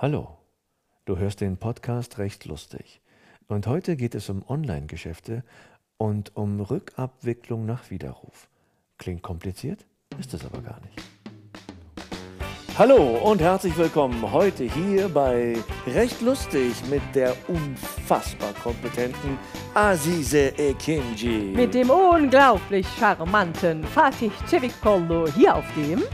Hallo, 0.00 0.28
du 1.06 1.18
hörst 1.18 1.40
den 1.40 1.56
Podcast 1.56 2.18
Recht 2.18 2.44
lustig. 2.44 3.00
Und 3.48 3.66
heute 3.66 3.96
geht 3.96 4.14
es 4.14 4.28
um 4.28 4.48
Online-Geschäfte 4.48 5.42
und 5.96 6.36
um 6.36 6.60
Rückabwicklung 6.60 7.66
nach 7.66 7.90
Widerruf. 7.90 8.48
Klingt 8.96 9.22
kompliziert, 9.22 9.86
ist 10.20 10.32
es 10.34 10.44
aber 10.44 10.62
gar 10.62 10.78
nicht. 10.82 11.02
Hallo 12.78 13.18
und 13.28 13.40
herzlich 13.40 13.76
willkommen 13.76 14.22
heute 14.32 14.72
hier 14.72 15.08
bei 15.08 15.56
Recht 15.88 16.20
lustig 16.20 16.74
mit 16.88 17.02
der 17.12 17.34
unfassbar 17.48 18.52
kompetenten 18.62 19.36
Azize 19.74 20.56
Ekinji. 20.56 21.54
Mit 21.56 21.74
dem 21.74 21.90
unglaublich 21.90 22.86
charmanten 23.00 23.82
Fatih 23.82 24.30
Cevikpollo 24.46 25.26
hier 25.26 25.56
auf 25.56 25.66
dem 25.74 26.04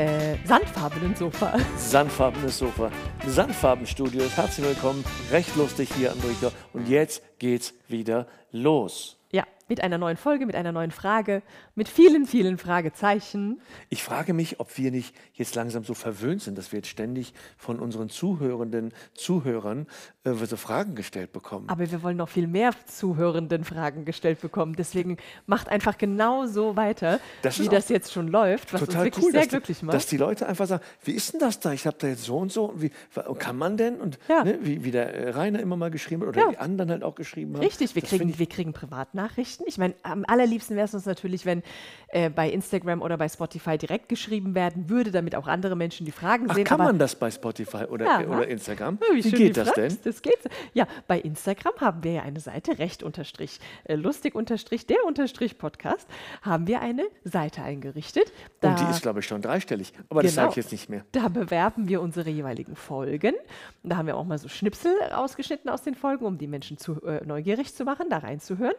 äh, 0.00 0.36
sandfarbenen 0.46 1.14
Sofa. 1.14 1.58
Sandfarbenes 1.76 2.58
Sofa, 2.58 2.90
Sandfarbenstudios. 3.26 4.34
Herzlich 4.34 4.66
willkommen, 4.66 5.04
recht 5.30 5.54
lustig 5.56 5.90
hier 5.94 6.12
am 6.12 6.20
Durchgang. 6.22 6.52
Und 6.72 6.88
jetzt 6.88 7.22
geht's 7.38 7.74
wieder 7.86 8.26
los. 8.50 9.18
Ja, 9.30 9.44
mit 9.70 9.82
einer 9.82 9.98
neuen 9.98 10.16
Folge, 10.16 10.46
mit 10.46 10.56
einer 10.56 10.72
neuen 10.72 10.90
Frage, 10.90 11.42
mit 11.76 11.88
vielen, 11.88 12.26
vielen 12.26 12.58
Fragezeichen. 12.58 13.60
Ich 13.88 14.02
frage 14.02 14.34
mich, 14.34 14.58
ob 14.58 14.76
wir 14.76 14.90
nicht 14.90 15.14
jetzt 15.32 15.54
langsam 15.54 15.84
so 15.84 15.94
verwöhnt 15.94 16.42
sind, 16.42 16.58
dass 16.58 16.72
wir 16.72 16.78
jetzt 16.80 16.88
ständig 16.88 17.32
von 17.56 17.78
unseren 17.78 18.08
zuhörenden 18.10 18.92
Zuhörern 19.14 19.86
äh, 20.24 20.32
so 20.34 20.56
Fragen 20.56 20.96
gestellt 20.96 21.32
bekommen. 21.32 21.68
Aber 21.68 21.88
wir 21.88 22.02
wollen 22.02 22.16
noch 22.16 22.28
viel 22.28 22.48
mehr 22.48 22.72
zuhörenden 22.86 23.62
Fragen 23.62 24.04
gestellt 24.04 24.40
bekommen. 24.40 24.74
Deswegen 24.76 25.18
macht 25.46 25.68
einfach 25.68 25.96
genau 25.96 26.46
so 26.46 26.74
weiter, 26.74 27.20
Das 27.42 27.60
wie 27.60 27.68
das 27.68 27.88
jetzt 27.90 28.12
schon 28.12 28.26
läuft, 28.26 28.72
was 28.72 28.82
uns 28.82 28.94
wirklich 28.94 29.24
cool, 29.24 29.30
sehr 29.30 29.46
glücklich 29.46 29.82
macht. 29.84 29.94
dass 29.94 30.06
die 30.06 30.16
Leute 30.16 30.48
einfach 30.48 30.66
sagen, 30.66 30.82
wie 31.04 31.12
ist 31.12 31.32
denn 31.32 31.38
das 31.40 31.60
da? 31.60 31.72
Ich 31.72 31.86
habe 31.86 31.96
da 31.96 32.08
jetzt 32.08 32.24
so 32.24 32.38
und 32.38 32.50
so. 32.50 32.64
Und 32.64 32.82
wie, 32.82 32.90
kann 33.38 33.56
man 33.56 33.76
denn? 33.76 34.00
Und 34.00 34.18
Ja. 34.28 34.42
ne, 34.42 34.58
wie, 34.62 34.82
wie 34.82 34.90
der 34.90 35.14
äh, 35.14 35.30
Rainer 35.30 35.60
immer 35.60 35.76
mal 35.76 35.92
geschrieben 35.92 36.22
hat 36.22 36.30
oder 36.30 36.40
Ja. 36.40 36.48
die 36.50 36.58
anderen 36.58 36.90
halt 36.90 37.04
auch 37.04 37.14
geschrieben 37.14 37.54
haben. 37.54 37.62
Richtig, 37.62 37.94
wir 37.94 38.02
Das 38.02 38.10
kriegen, 38.10 38.36
wir 38.36 38.46
kriegen 38.48 38.72
Privatnachrichten. 38.72 39.59
Ich 39.66 39.78
meine, 39.78 39.94
am 40.02 40.24
allerliebsten 40.26 40.76
wäre 40.76 40.84
es 40.86 40.94
uns 40.94 41.06
natürlich, 41.06 41.46
wenn 41.46 41.62
äh, 42.08 42.30
bei 42.30 42.50
Instagram 42.50 43.02
oder 43.02 43.16
bei 43.16 43.28
Spotify 43.28 43.78
direkt 43.78 44.08
geschrieben 44.08 44.54
werden 44.54 44.88
würde, 44.88 45.10
damit 45.10 45.34
auch 45.36 45.46
andere 45.46 45.76
Menschen 45.76 46.04
die 46.06 46.12
Fragen 46.12 46.46
Ach, 46.48 46.54
sehen. 46.54 46.64
kann 46.64 46.80
aber 46.80 46.90
man 46.90 46.98
das 46.98 47.14
bei 47.14 47.30
Spotify 47.30 47.84
oder, 47.84 48.04
Ja. 48.06 48.20
oder 48.26 48.48
Instagram? 48.48 48.98
Ja, 49.08 49.14
Wie, 49.14 49.22
schön 49.22 49.32
geht 49.34 49.56
das 49.56 49.72
denn? 49.72 49.96
Das 50.04 50.22
geht. 50.22 50.38
Ja, 50.74 50.86
bei 51.06 51.20
Instagram 51.20 51.74
haben 51.80 52.02
wir 52.04 52.12
ja 52.12 52.22
eine 52.22 52.40
Seite, 52.40 52.78
recht 52.78 53.02
unterstrich, 53.02 53.60
äh, 53.84 53.94
lustig 53.94 54.34
unterstrich, 54.34 54.86
der 54.86 54.98
unterstrich 55.06 55.58
Podcast, 55.58 56.08
haben 56.42 56.66
wir 56.66 56.80
eine 56.80 57.04
Seite 57.24 57.62
eingerichtet. 57.62 58.32
Da, 58.60 58.70
Und 58.70 58.80
die 58.80 58.84
ist, 58.90 59.02
glaube 59.02 59.20
ich, 59.20 59.26
schon 59.26 59.42
dreistellig. 59.42 59.92
Aber 60.08 60.22
das 60.22 60.32
Genau. 60.32 60.42
sage 60.42 60.50
ich 60.50 60.56
jetzt 60.64 60.72
nicht 60.72 60.88
mehr. 60.88 61.04
da 61.12 61.28
bewerben 61.28 61.88
wir 61.88 62.00
unsere 62.00 62.30
jeweiligen 62.30 62.76
Folgen. 62.76 63.34
Und 63.82 63.90
da 63.90 63.96
haben 63.96 64.06
wir 64.06 64.16
auch 64.16 64.24
mal 64.24 64.38
so 64.38 64.48
Schnipsel 64.48 64.92
rausgeschnitten 65.12 65.70
aus 65.70 65.82
den 65.82 65.94
Folgen, 65.94 66.24
um 66.24 66.38
die 66.38 66.46
Menschen 66.46 66.76
zu, 66.78 67.02
äh, 67.04 67.24
neugierig 67.24 67.74
zu 67.74 67.84
machen, 67.84 68.06
da 68.10 68.18
reinzuhören. 68.18 68.74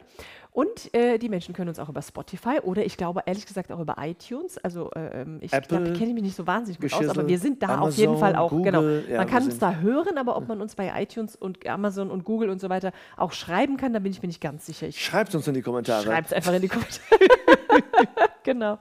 Und 0.53 0.93
äh, 0.93 1.17
die 1.17 1.29
Menschen 1.29 1.53
können 1.55 1.69
uns 1.69 1.79
auch 1.79 1.87
über 1.87 2.01
Spotify 2.01 2.59
oder 2.61 2.85
ich 2.85 2.97
glaube 2.97 3.21
ehrlich 3.25 3.45
gesagt 3.45 3.71
auch 3.71 3.79
über 3.79 3.95
iTunes. 3.99 4.57
Also 4.57 4.91
äh, 4.91 5.21
ähm, 5.21 5.37
ich 5.39 5.51
kenne 5.51 6.13
mich 6.13 6.23
nicht 6.23 6.35
so 6.35 6.45
wahnsinnig 6.45 6.81
gut 6.81 6.93
aus, 6.93 7.07
aber 7.07 7.25
wir 7.25 7.39
sind 7.39 7.63
da 7.63 7.79
auf 7.79 7.95
jeden 7.95 8.17
Fall 8.17 8.35
Amazon, 8.35 8.59
auch. 8.59 8.63
genau. 8.63 8.79
Google, 8.79 9.05
ja, 9.09 9.17
man 9.19 9.27
kann 9.27 9.45
uns 9.45 9.59
da 9.59 9.75
hören, 9.75 10.17
aber 10.17 10.35
ob 10.35 10.49
man 10.49 10.59
uns 10.59 10.75
bei 10.75 10.91
iTunes 11.01 11.37
und 11.37 11.65
Amazon 11.65 12.11
und 12.11 12.25
Google 12.25 12.49
und 12.49 12.59
so 12.59 12.67
weiter 12.67 12.91
auch 13.15 13.31
schreiben 13.31 13.77
kann, 13.77 13.93
da 13.93 13.99
bin 13.99 14.11
ich 14.11 14.21
mir 14.21 14.27
nicht 14.27 14.41
ganz 14.41 14.65
sicher. 14.65 14.87
Ich 14.87 15.03
Schreibt 15.03 15.33
uns 15.33 15.47
in 15.47 15.53
die 15.53 15.61
Kommentare. 15.61 16.03
schreibe 16.03 16.27
es 16.27 16.33
einfach 16.33 16.53
in 16.53 16.61
die 16.61 16.67
Kommentare. 16.67 17.19
genau. 18.43 18.77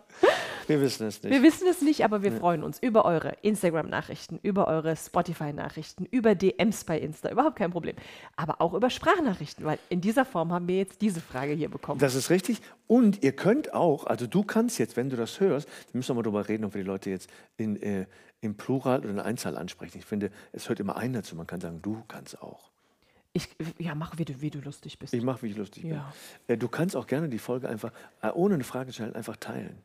Wir 0.71 0.81
wissen 0.81 1.07
es 1.07 1.23
nicht. 1.23 1.33
Wir 1.33 1.43
wissen 1.43 1.67
es 1.69 1.83
nicht, 1.83 2.05
aber 2.05 2.23
wir 2.23 2.31
freuen 2.33 2.63
uns 2.63 2.79
über 2.79 3.05
eure 3.05 3.31
Instagram-Nachrichten, 3.43 4.39
über 4.43 4.69
eure 4.69 4.95
Spotify-Nachrichten, 4.97 6.07
über 6.07 6.35
DMs 6.35 6.85
bei 6.85 6.99
Insta, 6.99 7.31
überhaupt 7.31 7.57
kein 7.57 7.71
Problem. 7.73 7.97
Aber 8.37 8.61
auch 8.61 8.73
über 8.75 8.89
Sprachnachrichten, 8.89 9.65
weil 9.65 9.79
in 9.89 10.01
dieser 10.01 10.25
Form 10.25 10.53
haben 10.53 10.69
wir 10.69 10.77
jetzt 10.77 11.03
diese 11.03 11.21
Frage 11.21 11.53
hier 11.53 11.69
bekommen. 11.69 11.98
Das 12.01 12.15
ist 12.15 12.30
richtig. 12.30 12.61
Und 12.86 13.23
ihr 13.25 13.33
könnt 13.33 13.75
auch, 13.75 14.07
also 14.07 14.27
du 14.27 14.42
kannst 14.45 14.79
jetzt, 14.79 14.97
wenn 14.97 15.11
du 15.11 15.17
das 15.17 15.41
hörst, 15.41 15.69
wir 15.92 15.98
müssen 15.98 16.11
wir 16.11 16.14
mal 16.14 16.23
drüber 16.23 16.48
reden, 16.48 16.64
ob 16.64 16.75
wir 16.75 16.83
die 16.83 16.86
Leute 16.89 17.11
jetzt 17.11 17.29
in, 17.57 17.80
äh, 17.83 18.07
im 18.41 18.57
Plural 18.57 19.01
oder 19.01 19.11
in 19.11 19.19
Einzahl 19.20 19.57
ansprechen. 19.59 19.98
Ich 19.98 20.07
finde, 20.07 20.30
es 20.53 20.69
hört 20.69 20.80
immer 20.80 20.97
einer 20.97 21.23
zu. 21.23 21.35
Man 21.36 21.47
kann 21.47 21.61
sagen, 21.61 21.80
du 21.83 22.03
kannst 22.09 22.41
auch. 22.41 22.70
Ich, 23.33 23.48
ja, 23.79 23.95
mach, 23.95 24.19
wie 24.19 24.25
du, 24.25 24.41
wie 24.41 24.51
du 24.51 24.59
lustig 24.61 24.98
bist. 24.98 25.14
Ich 25.14 25.23
mache, 25.23 25.42
wie 25.42 25.48
ich 25.51 25.57
lustig 25.57 25.85
Ja. 25.85 26.13
bin. 26.47 26.55
Äh, 26.55 26.59
du 26.59 26.69
kannst 26.69 26.97
auch 26.97 27.07
gerne 27.07 27.29
die 27.29 27.39
Folge 27.39 27.69
einfach, 27.69 27.92
äh, 28.23 28.30
ohne 28.30 28.55
eine 28.55 28.64
Frage 28.64 28.89
zu 28.89 28.95
stellen, 28.95 29.14
einfach 29.14 29.36
teilen. 29.36 29.79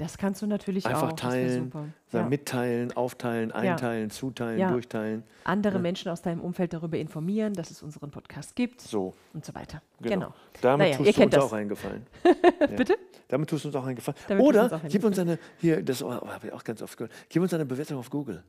Das 0.00 0.16
kannst 0.16 0.40
du 0.40 0.46
natürlich 0.46 0.86
Einfach 0.86 1.12
auch. 1.12 1.16
teilen, 1.16 1.70
Ja. 2.10 2.22
mitteilen, 2.26 2.90
aufteilen, 2.96 3.52
einteilen, 3.52 4.08
zuteilen, 4.08 4.58
Ja. 4.58 4.70
durchteilen. 4.70 5.24
Andere 5.44 5.78
Menschen 5.78 6.10
aus 6.10 6.22
deinem 6.22 6.40
Umfeld 6.40 6.72
darüber 6.72 6.96
informieren, 6.96 7.52
dass 7.52 7.70
es 7.70 7.82
unseren 7.82 8.10
Podcast 8.10 8.56
gibt 8.56 8.80
So, 8.80 9.12
und 9.34 9.44
so 9.44 9.54
weiter. 9.54 9.82
genau. 10.00 10.14
Genau. 10.14 10.34
Damit 10.62 10.86
Naja, 10.86 10.96
tust 10.96 11.06
ihr 11.08 11.12
du 11.12 11.22
uns 11.24 11.34
das. 11.34 11.44
auch 11.44 11.52
einen 11.52 11.68
Gefallen. 11.68 12.06
Bitte? 12.76 12.96
Damit 13.28 13.50
tust 13.50 13.64
du 13.64 13.68
uns 13.68 13.76
auch 13.76 13.84
einen 13.84 13.96
Gefallen. 13.96 14.16
Damit 14.26 14.42
du 14.42 14.48
uns 14.48 14.56
Oder 14.72 14.76
auch 14.76 14.80
gib 14.88 15.04
uns 15.04 15.18
eine, 15.18 15.38
hier, 15.58 15.82
das 15.82 16.02
oh, 16.02 16.10
habe 16.10 16.46
ich 16.46 16.52
auch 16.54 16.64
ganz 16.64 16.80
oft 16.80 16.96
gehört, 16.96 17.12
gib 17.28 17.42
uns 17.42 17.52
eine 17.52 17.66
Bewertung 17.66 17.98
auf 17.98 18.08
Google. 18.08 18.42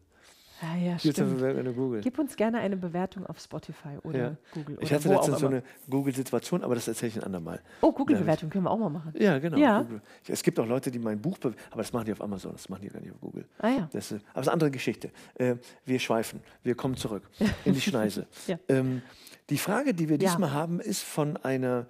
Ah, 0.61 0.75
ja, 0.77 0.95
Gib 1.01 1.17
uns 1.17 1.19
eine 1.19 1.51
stimmt. 1.53 1.67
Auf 1.69 1.75
Google. 1.75 2.01
Gib 2.01 2.19
uns 2.19 2.35
gerne 2.35 2.59
eine 2.59 2.77
Bewertung 2.77 3.25
auf 3.25 3.39
Spotify 3.39 3.97
oder 4.03 4.19
Ja. 4.19 4.35
Google. 4.53 4.77
Ich 4.79 4.89
oder 4.89 4.95
hatte 4.99 5.09
wo 5.09 5.13
letztens 5.13 5.39
so 5.39 5.47
eine 5.47 5.63
Google-Situation, 5.89 6.63
aber 6.63 6.75
das 6.75 6.87
erzähle 6.87 7.09
ich 7.09 7.15
ein 7.17 7.23
andermal. 7.23 7.61
Oh, 7.81 7.91
Google-Bewertung 7.91 8.49
können 8.51 8.65
wir 8.65 8.71
auch 8.71 8.77
mal 8.77 8.89
machen. 8.89 9.13
Ja, 9.17 9.39
genau. 9.39 9.57
Ja. 9.57 9.85
Es 10.27 10.43
gibt 10.43 10.59
auch 10.59 10.67
Leute, 10.67 10.91
die 10.91 10.99
mein 10.99 11.19
Buch, 11.19 11.37
be- 11.39 11.53
aber 11.71 11.81
das 11.81 11.91
machen 11.93 12.05
die 12.05 12.11
auf 12.11 12.21
Amazon, 12.21 12.51
das 12.51 12.69
machen 12.69 12.81
die 12.83 12.89
gar 12.89 12.99
nicht 13.01 13.11
auf 13.11 13.19
Google. 13.19 13.45
Ah 13.57 13.69
ja. 13.69 13.89
Das 13.91 14.11
ist, 14.11 14.21
aber 14.23 14.33
das 14.35 14.41
ist 14.43 14.47
eine 14.49 14.53
andere 14.53 14.71
Geschichte. 14.71 15.11
Äh, 15.35 15.55
wir 15.85 15.99
schweifen, 15.99 16.41
wir 16.63 16.75
kommen 16.75 16.95
zurück 16.95 17.23
in 17.65 17.73
die 17.73 17.81
Schneise. 17.81 18.27
Ja. 18.47 18.59
ähm, 18.67 19.01
die 19.49 19.57
Frage, 19.57 19.93
die 19.93 20.09
wir 20.09 20.17
Ja. 20.17 20.29
diesmal 20.29 20.51
haben, 20.53 20.79
ist 20.79 21.01
von 21.03 21.37
einer, 21.37 21.87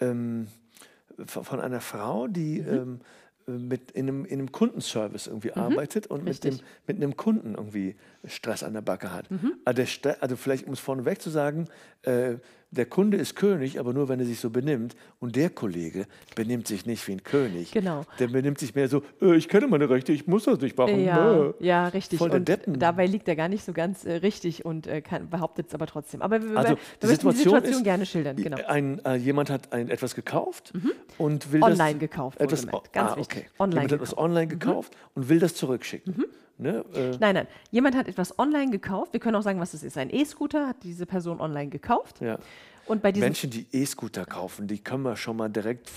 ähm, 0.00 0.48
von 1.26 1.60
einer 1.60 1.80
Frau, 1.80 2.26
die 2.28 2.60
Mhm. 2.60 2.68
ähm, 2.68 3.00
mit 3.48 3.90
in 3.92 4.08
einem, 4.08 4.24
in 4.24 4.38
einem 4.38 4.52
Kundenservice 4.52 5.26
irgendwie 5.26 5.52
arbeitet 5.52 6.06
und 6.06 6.24
mit, 6.24 6.44
dem, 6.44 6.60
mit 6.86 6.96
einem 6.96 7.16
Kunden 7.16 7.54
irgendwie 7.54 7.96
Stress 8.24 8.62
an 8.62 8.74
der 8.74 8.82
Backe 8.82 9.12
hat. 9.12 9.30
Mhm. 9.30 9.54
Also, 9.64 9.82
der 10.04 10.22
also 10.22 10.36
vielleicht, 10.36 10.66
um 10.66 10.72
es 10.74 10.80
vorneweg 10.80 11.20
zu 11.20 11.30
sagen, 11.30 11.68
äh, 12.02 12.36
der 12.70 12.86
Kunde 12.86 13.16
ist 13.16 13.34
König, 13.34 13.80
aber 13.80 13.92
nur, 13.92 14.08
wenn 14.08 14.20
er 14.20 14.26
sich 14.26 14.40
so 14.40 14.50
benimmt. 14.50 14.94
Und 15.20 15.36
der 15.36 15.50
Kollege 15.50 16.06
benimmt 16.34 16.66
sich 16.66 16.84
nicht 16.84 17.06
wie 17.08 17.12
ein 17.12 17.22
König. 17.22 17.72
Genau. 17.72 18.04
Der 18.18 18.28
benimmt 18.28 18.58
sich 18.58 18.74
mehr 18.74 18.88
so, 18.88 19.02
äh, 19.22 19.36
ich 19.36 19.48
kenne 19.48 19.66
meine 19.68 19.88
Rechte, 19.88 20.12
ich 20.12 20.26
muss 20.26 20.44
das 20.44 20.60
nicht 20.60 20.76
machen. 20.76 21.02
Ja, 21.02 21.46
äh. 21.46 21.54
ja, 21.60 21.88
richtig. 21.88 22.18
Voll 22.18 22.28
der 22.28 22.40
und 22.40 22.48
Deppen. 22.48 22.78
dabei 22.78 23.06
liegt 23.06 23.26
er 23.28 23.36
gar 23.36 23.48
nicht 23.48 23.64
so 23.64 23.72
ganz 23.72 24.04
äh, 24.04 24.14
richtig 24.14 24.64
und 24.64 24.86
äh, 24.86 25.00
kann, 25.00 25.30
behauptet 25.30 25.68
es 25.68 25.74
aber 25.74 25.86
trotzdem. 25.86 26.20
Aber 26.20 26.42
wir, 26.42 26.56
Also 26.56 26.70
wir, 26.70 26.76
die 26.76 27.02
wir 27.02 27.08
möchten 27.08 27.30
Situation, 27.30 27.32
die 27.32 27.38
Situation 27.38 27.72
ist, 27.72 27.84
gerne 27.84 28.06
schildern. 28.06 28.36
Genau. 28.36 28.58
ein, 28.66 29.04
äh, 29.04 29.14
jemand 29.16 29.50
hat 29.50 29.72
ein, 29.72 29.88
etwas 29.88 30.14
gekauft 30.14 30.72
und 31.16 31.52
will 31.52 31.62
Online 31.62 31.92
das, 31.92 32.00
gekauft, 32.00 32.40
Etwas. 32.40 32.66
Ganz 32.66 33.12
ah, 33.12 33.16
okay. 33.18 33.46
Online 33.58 33.82
jemand 33.82 33.92
hat 33.92 34.00
etwas 34.00 34.10
gekauft. 34.10 34.18
Mhm. 34.18 34.24
online 34.24 34.46
gekauft 34.46 34.96
und 35.14 35.28
will 35.28 35.38
das 35.38 35.54
zurückschicken. 35.54 36.24
Ne? 36.58 36.84
Äh, 36.94 37.16
Nein, 37.20 37.34
nein. 37.34 37.46
Jemand 37.70 37.96
hat 37.96 38.08
etwas 38.08 38.38
online 38.38 38.70
gekauft. 38.70 39.12
Wir 39.12 39.20
können 39.20 39.36
auch 39.36 39.42
sagen, 39.42 39.60
was 39.60 39.74
es 39.74 39.82
ist. 39.82 39.96
Ein 39.96 40.10
E-Scooter 40.12 40.66
hat 40.68 40.82
diese 40.82 41.06
Person 41.06 41.40
online 41.40 41.68
gekauft. 41.68 42.20
ja. 42.20 42.38
Und 42.86 43.02
bei 43.02 43.12
Menschen, 43.12 43.50
die 43.50 43.66
E-Scooter 43.70 44.24
kaufen, 44.24 44.66
die 44.66 44.78
können 44.78 45.02
wir 45.02 45.14
schon 45.14 45.36
mal 45.36 45.50
direkt. 45.50 45.90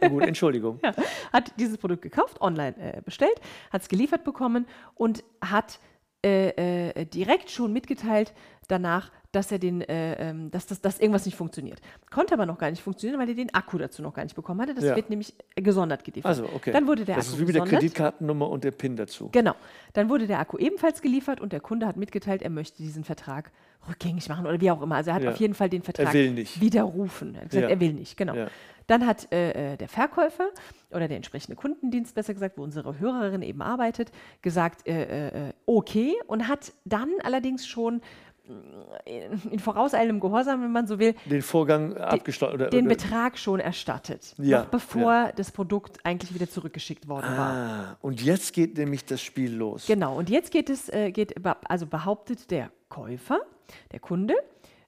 Äh, 0.00 0.08
gut, 0.08 0.22
Entschuldigung. 0.22 0.80
ja, 0.82 0.94
hat 1.34 1.52
dieses 1.58 1.76
Produkt 1.76 2.00
gekauft, 2.00 2.40
online 2.40 2.74
äh, 2.78 3.02
bestellt, 3.02 3.38
hat 3.70 3.82
es 3.82 3.88
geliefert 3.88 4.24
bekommen 4.24 4.66
und 4.94 5.22
hat 5.42 5.78
äh, 6.24 6.88
äh, 6.88 7.04
direkt 7.04 7.50
schon 7.50 7.74
mitgeteilt 7.74 8.32
danach, 8.70 9.10
dass 9.32 9.52
er 9.52 9.58
den, 9.58 9.80
äh, 9.82 10.30
ähm, 10.30 10.50
dass, 10.50 10.66
das, 10.66 10.80
dass 10.80 10.98
irgendwas 10.98 11.24
nicht 11.24 11.36
funktioniert. 11.36 11.80
Konnte 12.10 12.34
aber 12.34 12.46
noch 12.46 12.58
gar 12.58 12.70
nicht 12.70 12.82
funktionieren, 12.82 13.20
weil 13.20 13.28
er 13.28 13.34
den 13.34 13.52
Akku 13.54 13.78
dazu 13.78 14.02
noch 14.02 14.12
gar 14.14 14.24
nicht 14.24 14.34
bekommen 14.34 14.60
hatte. 14.60 14.74
Das 14.74 14.84
Ja. 14.84 14.96
wird 14.96 15.08
nämlich 15.10 15.34
äh, 15.54 15.62
gesondert 15.62 16.02
geliefert. 16.04 16.28
Also, 16.28 16.44
okay. 16.54 16.72
Dann 16.72 16.86
wurde 16.86 17.04
der 17.04 17.16
das 17.16 17.26
Akku 17.26 17.34
ist 17.36 17.40
wie 17.40 17.44
mit 17.46 17.54
der 17.54 17.62
gesondert. 17.62 17.80
Kreditkartennummer 17.80 18.48
und 18.50 18.64
der 18.64 18.72
PIN 18.72 18.96
dazu. 18.96 19.28
Genau. 19.32 19.54
Dann 19.92 20.08
wurde 20.08 20.26
der 20.26 20.40
Akku 20.40 20.58
ebenfalls 20.58 21.00
geliefert 21.00 21.40
und 21.40 21.52
der 21.52 21.60
Kunde 21.60 21.86
hat 21.86 21.96
mitgeteilt, 21.96 22.42
er 22.42 22.50
möchte 22.50 22.78
diesen 22.78 23.04
Vertrag 23.04 23.52
rückgängig 23.88 24.28
machen 24.28 24.46
oder 24.46 24.60
wie 24.60 24.70
auch 24.70 24.82
immer. 24.82 24.96
Also 24.96 25.10
er 25.10 25.14
hat 25.16 25.22
Ja. 25.22 25.30
auf 25.30 25.36
jeden 25.36 25.54
Fall 25.54 25.68
den 25.70 25.82
Vertrag 25.82 26.12
widerrufen. 26.12 27.34
Er 27.34 27.42
hat 27.42 27.50
gesagt, 27.50 27.62
Ja. 27.64 27.70
er 27.70 27.80
will 27.80 27.92
nicht, 27.92 28.16
genau. 28.16 28.34
Dann 28.86 29.06
hat 29.06 29.32
äh, 29.32 29.74
äh, 29.74 29.76
der 29.76 29.88
Verkäufer 29.88 30.48
oder 30.90 31.06
der 31.06 31.16
entsprechende 31.16 31.54
Kundendienst, 31.54 32.14
besser 32.16 32.34
gesagt, 32.34 32.58
wo 32.58 32.62
unsere 32.64 32.98
Hörerin 32.98 33.42
eben 33.42 33.62
arbeitet, 33.62 34.10
gesagt, 34.42 34.86
äh, 34.88 35.28
äh, 35.48 35.52
okay 35.64 36.14
und 36.26 36.48
hat 36.48 36.72
dann 36.84 37.10
allerdings 37.22 37.66
schon 37.68 38.00
in, 39.04 39.58
vorauseilendem 39.58 40.20
Gehorsam, 40.20 40.62
wenn 40.62 40.72
man 40.72 40.86
so 40.86 40.98
will, 40.98 41.14
Den 41.26 41.42
Vorgang 41.42 41.96
abgeschlossen. 41.96 42.54
Oder, 42.54 42.70
den 42.70 42.86
oder, 42.86 42.94
Betrag 42.96 43.38
schon 43.38 43.60
erstattet, 43.60 44.34
Ja, 44.38 44.60
noch 44.60 44.66
bevor 44.66 45.32
das 45.36 45.50
Produkt 45.50 45.98
eigentlich 46.04 46.34
wieder 46.34 46.48
zurückgeschickt 46.48 47.08
worden 47.08 47.36
war. 47.36 47.52
ah, 47.52 47.96
und 48.00 48.22
jetzt 48.22 48.52
geht 48.52 48.76
nämlich 48.78 49.04
das 49.04 49.22
Spiel 49.22 49.54
los. 49.54 49.86
Genau, 49.86 50.16
und 50.16 50.30
jetzt 50.30 50.50
geht 50.50 50.70
es, 50.70 50.88
äh, 50.88 51.10
geht, 51.12 51.34
also 51.68 51.86
behauptet 51.86 52.50
der 52.50 52.70
Käufer, 52.88 53.40
der 53.92 54.00
Kunde, 54.00 54.34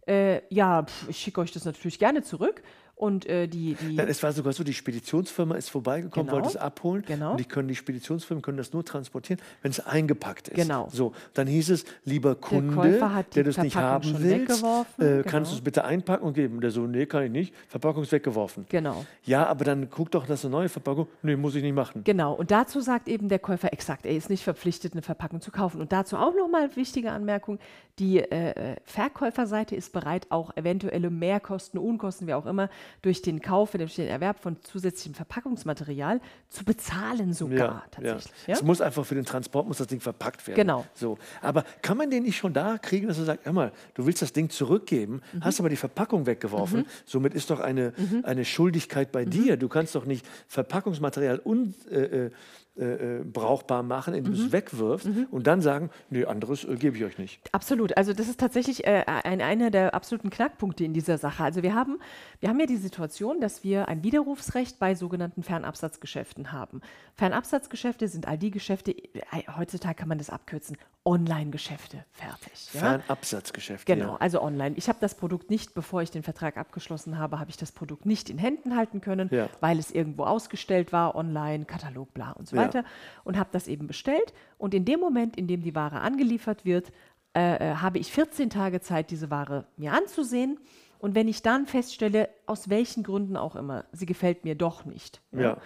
äh, 0.07 0.43
ja, 0.53 0.83
pf, 0.83 1.09
ich 1.09 1.19
schicke 1.19 1.41
euch 1.41 1.53
das 1.53 1.65
natürlich 1.65 1.99
gerne 1.99 2.23
zurück. 2.23 2.63
Und 3.03 3.27
äh, 3.27 3.49
die, 3.49 3.75
die 3.75 3.97
Nein, 3.97 4.07
es 4.07 4.23
war 4.23 4.31
sogar 4.31 4.53
so, 4.53 4.63
die 4.63 4.73
Speditionsfirma 4.73 5.57
ist 5.57 5.71
vorbeigekommen, 5.71 6.29
Genau. 6.29 6.37
wollte 6.37 6.51
es 6.51 6.57
abholen. 6.57 7.03
Genau. 7.05 7.33
Und 7.33 7.41
die 7.41 7.45
können, 7.45 7.67
die 7.67 7.75
Speditionsfirmen 7.75 8.43
können 8.43 8.59
das 8.59 8.73
nur 8.73 8.85
transportieren, 8.85 9.43
wenn 9.61 9.73
es 9.73 9.81
eingepackt 9.81 10.47
ist. 10.47 10.55
Genau. 10.55 10.89
So, 10.93 11.13
dann 11.35 11.49
hieß 11.49 11.71
es, 11.71 11.85
lieber 12.05 12.37
Kunde, 12.37 13.01
der 13.35 13.43
du 13.43 13.51
es 13.51 13.59
nicht 13.59 13.75
haben 13.75 14.23
weggeworfen, 14.23 15.05
äh, 15.05 15.23
kannst 15.25 15.33
genau. 15.33 15.49
du 15.49 15.55
es 15.57 15.61
bitte 15.63 15.85
einpacken 15.85 16.25
und 16.25 16.35
geben. 16.35 16.61
Der 16.61 16.71
so, 16.71 16.87
nee, 16.87 17.07
kann 17.07 17.25
ich 17.25 17.33
nicht. 17.33 17.55
Verpackung 17.67 18.05
ist 18.05 18.13
weggeworfen. 18.13 18.67
genau. 18.69 19.05
Ja, 19.25 19.47
aber 19.47 19.65
dann 19.65 19.91
guck 19.91 20.13
doch, 20.13 20.25
das 20.25 20.39
ist 20.39 20.45
eine 20.45 20.53
neue 20.53 20.69
Verpackung. 20.69 21.09
Nee, 21.23 21.35
muss 21.35 21.57
ich 21.57 21.63
nicht 21.65 21.75
machen. 21.75 22.05
Genau, 22.05 22.35
und 22.35 22.53
dazu 22.53 22.81
sagt 22.81 23.09
eben 23.09 23.29
der 23.29 23.41
Käufer 23.41 23.73
exakt, 23.73 24.07
er 24.07 24.15
ist 24.15 24.31
nicht 24.31 24.45
verpflichtet, 24.45 24.93
eine 24.93 25.03
Verpackung 25.03 25.41
zu 25.41 25.51
kaufen. 25.51 25.81
Und 25.81 25.91
dazu 25.91 26.17
auch 26.17 26.37
nochmal 26.37 26.77
wichtige 26.77 27.11
Anmerkung, 27.11 27.59
die 27.99 28.19
äh, 28.21 28.77
Verkäuferseite 28.85 29.75
ist 29.75 29.93
bereit, 29.93 30.29
auch 30.31 30.57
eventuelle 30.57 31.11
Mehrkosten, 31.11 31.81
Unkosten, 31.81 32.29
wie 32.29 32.35
auch 32.35 32.47
immer, 32.47 32.71
durch 33.01 33.23
den 33.23 33.41
Kauf, 33.41 33.73
durch 33.73 33.95
den 33.97 34.09
Erwerb 34.09 34.41
von 34.41 34.57
zusätzlichem 34.63 35.15
Verpackungsmaterial 35.15 36.21
zu 36.49 36.65
bezahlen 36.65 37.33
sogar 37.33 37.85
tatsächlich. 37.91 38.33
Ja. 38.47 38.55
Es 38.55 38.63
muss 38.63 38.81
einfach 38.81 39.07
für 39.07 39.15
den 39.15 39.25
Transport 39.25 39.67
muss 39.67 39.79
das 39.79 39.87
Ding 39.87 40.01
verpackt 40.01 40.47
werden. 40.47 40.57
Genau. 40.57 40.85
So, 40.95 41.19
aber 41.41 41.65
kann 41.81 41.97
man 41.97 42.11
den 42.11 42.25
nicht 42.25 42.37
schon 42.37 42.53
da 42.53 42.79
kriegen, 42.79 43.09
dass 43.09 43.19
er 43.19 43.25
sagt, 43.25 43.47
hör 43.47 43.53
mal, 43.53 43.73
du 43.95 44.05
willst 44.07 44.21
das 44.23 44.33
Ding 44.33 44.51
zurückgeben, 44.51 45.23
Mhm. 45.33 45.45
hast 45.45 45.59
aber 45.61 45.69
die 45.69 45.77
Verpackung 45.77 46.27
weggeworfen. 46.27 46.87
Somit 47.07 47.35
ist 47.35 47.51
doch 47.51 47.61
eine, 47.61 47.93
eine 48.25 48.45
Schuldigkeit 48.45 49.09
Mhm. 49.09 49.13
bei 49.13 49.25
dir. 49.25 49.57
Du 49.57 49.69
kannst 49.69 49.95
doch 49.95 50.05
nicht 50.05 50.27
Verpackungsmaterial 50.49 51.39
unbrauchbar 51.39 51.93
äh, 51.93 52.31
äh, 52.79 52.85
äh, 53.19 53.25
brauchbar 53.25 53.83
machen, 53.83 54.15
indem 54.15 54.33
Mhm. 54.33 54.37
du 54.39 54.45
es 54.47 54.53
wegwirfst 54.53 55.07
und 55.31 55.47
dann 55.47 55.61
sagen, 55.61 55.91
nee, 56.09 56.25
anderes 56.25 56.65
äh, 56.65 56.77
gebe 56.77 56.97
ich 56.97 57.05
euch 57.05 57.19
nicht. 57.19 57.41
Absolut. 57.53 57.97
Also 57.99 58.15
das 58.15 58.29
ist 58.29 58.41
tatsächlich 58.41 58.87
äh, 58.87 59.05
ein, 59.07 59.43
einer 59.43 59.71
der 59.71 59.93
absoluten 59.95 60.31
Knackpunkte 60.31 60.83
in 60.83 60.95
dieser 60.95 61.19
Sache. 61.19 61.45
Also 61.45 61.63
wir 61.63 61.75
haben, 61.75 61.99
wir 62.41 62.49
haben 62.49 62.59
ja 62.59 62.65
die 62.67 62.79
Situation, 62.79 63.41
dass 63.43 63.63
wir 63.63 63.89
ein 63.89 64.03
Widerrufsrecht 64.03 64.79
bei 64.79 64.95
sogenannten 64.95 65.43
Fernabsatzgeschäften 65.43 66.53
haben. 66.53 66.81
Fernabsatzgeschäfte 67.17 68.09
sind 68.09 68.27
all 68.27 68.39
die 68.39 68.51
Geschäfte, 68.51 68.93
äh, 68.93 69.21
heutzutage 69.57 69.95
kann 69.95 70.09
man 70.09 70.19
das 70.19 70.31
abkürzen, 70.31 70.79
Online-Geschäfte. 71.05 72.05
Fertig. 72.13 72.73
Ja? 72.75 72.81
Fernabsatzgeschäft. 72.81 73.87
Genau, 73.87 74.13
Ja. 74.13 74.17
also 74.19 74.41
online. 74.43 74.77
Ich 74.77 74.89
habe 74.89 74.99
das 75.01 75.15
Produkt 75.17 75.51
nicht, 75.51 75.75
bevor 75.75 76.03
ich 76.03 76.11
den 76.11 76.23
Vertrag 76.23 76.57
abgeschlossen 76.57 77.19
habe, 77.19 77.39
habe 77.41 77.51
ich 77.51 77.57
das 77.57 77.73
Produkt 77.73 78.07
nicht 78.07 78.31
in 78.31 78.39
Händen 78.39 78.77
halten 78.77 79.01
können, 79.01 79.29
Ja. 79.33 79.49
weil 79.61 79.79
es 79.79 79.91
irgendwo 79.91 80.25
ausgestellt 80.25 80.93
war, 80.93 81.15
online, 81.15 81.65
Katalog, 81.65 82.15
bla 82.15 82.31
und 82.33 82.49
so 82.49 82.57
weiter. 82.57 82.85
Und 83.25 83.37
habe 83.39 83.49
das 83.53 83.67
eben 83.69 83.87
bestellt. 83.87 84.33
Und 84.59 84.75
in 84.75 84.85
dem 84.85 85.01
Moment, 85.01 85.37
in 85.37 85.47
dem 85.49 85.63
die 85.63 85.75
Ware 85.75 86.01
angeliefert 86.01 86.65
wird, 86.65 86.93
äh, 87.35 87.71
äh, 87.73 87.75
habe 87.77 87.99
ich 87.99 88.13
14 88.13 88.51
Tage 88.51 88.81
Zeit, 88.81 89.11
diese 89.11 89.31
Ware 89.31 89.67
mir 89.77 89.93
anzusehen. 89.95 90.59
Und 90.99 91.17
wenn 91.17 91.27
ich 91.27 91.43
dann 91.43 91.67
feststelle, 91.67 92.29
aus 92.47 92.69
welchen 92.69 93.03
Gründen 93.03 93.37
auch 93.37 93.57
immer, 93.57 93.87
sie 93.91 94.07
gefällt 94.07 94.45
mir 94.45 94.55
doch 94.55 94.85
nicht, 94.85 95.21
Ja. 95.33 95.57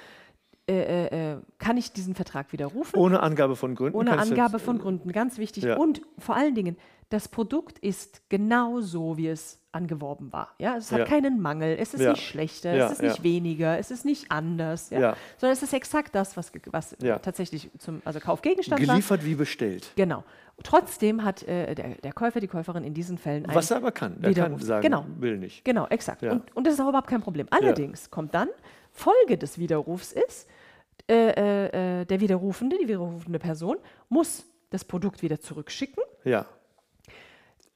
Äh, 0.68 1.06
äh, 1.06 1.32
äh, 1.32 1.36
kann 1.58 1.76
ich 1.76 1.92
diesen 1.92 2.14
Vertrag 2.14 2.52
widerrufen. 2.52 2.98
Ohne 2.98 3.22
Angabe 3.22 3.54
von 3.56 3.74
Gründen. 3.76 3.96
Ohne 3.96 4.18
Angabe 4.18 4.58
von 4.58 4.78
Gründen, 4.78 5.12
ganz 5.12 5.38
wichtig. 5.38 5.64
ja. 5.64 5.76
Und 5.76 6.02
vor 6.18 6.34
allen 6.36 6.54
Dingen, 6.56 6.76
das 7.08 7.28
Produkt 7.28 7.78
ist 7.78 8.22
genau 8.28 8.80
so, 8.80 9.16
wie 9.16 9.28
es 9.28 9.60
angeworben 9.70 10.32
war. 10.32 10.54
Ja? 10.58 10.76
Es 10.76 10.90
hat 10.90 10.98
Ja. 11.00 11.04
keinen 11.04 11.40
Mangel, 11.40 11.76
es 11.78 11.94
ist 11.94 12.00
Ja. 12.00 12.10
nicht 12.12 12.24
schlechter, 12.26 12.72
es 12.72 12.92
ist 12.94 13.02
nicht 13.02 13.22
weniger, 13.22 13.78
es 13.78 13.92
ist 13.92 14.04
nicht 14.04 14.32
anders, 14.32 14.88
sondern 14.88 15.14
es 15.40 15.62
ist 15.62 15.72
exakt 15.72 16.14
das, 16.16 16.36
was, 16.36 16.50
was 16.72 16.96
tatsächlich 17.22 17.70
zum 17.78 18.02
also 18.04 18.18
Kaufgegenstand 18.18 18.80
war. 18.88 18.94
Geliefert 18.94 19.24
wie 19.24 19.34
bestellt. 19.36 19.92
Genau. 19.94 20.24
Trotzdem 20.64 21.22
hat 21.22 21.42
äh, 21.44 21.74
der, 21.74 21.90
der 21.96 22.12
Käufer, 22.12 22.40
die 22.40 22.48
Käuferin 22.48 22.82
in 22.82 22.94
diesen 22.94 23.18
Fällen 23.18 23.44
ein 23.46 23.54
Was 23.54 23.70
er 23.70 23.76
aber 23.76 23.92
kann. 23.92 24.14
Er 24.14 24.20
kann 24.22 24.30
Widerruf. 24.30 24.62
sagen, 24.62 24.82
Genau. 24.82 25.04
will 25.18 25.36
nicht. 25.36 25.64
Genau, 25.64 25.86
exakt. 25.88 26.22
Und, 26.24 26.56
und 26.56 26.66
das 26.66 26.74
ist 26.74 26.80
auch 26.80 26.88
überhaupt 26.88 27.08
kein 27.08 27.20
Problem. 27.20 27.46
Allerdings 27.50 28.10
kommt 28.10 28.34
dann, 28.34 28.48
Folge 28.90 29.36
des 29.36 29.58
Widerrufs 29.58 30.12
ist, 30.12 30.48
äh, 31.08 31.30
äh, 31.30 32.00
äh, 32.00 32.04
der 32.04 32.20
Widerrufende, 32.20 32.76
die 32.80 32.88
widerrufende 32.88 33.38
Person, 33.38 33.76
muss 34.08 34.44
das 34.70 34.84
Produkt 34.84 35.22
wieder 35.22 35.40
zurückschicken. 35.40 36.02
Ja. 36.24 36.46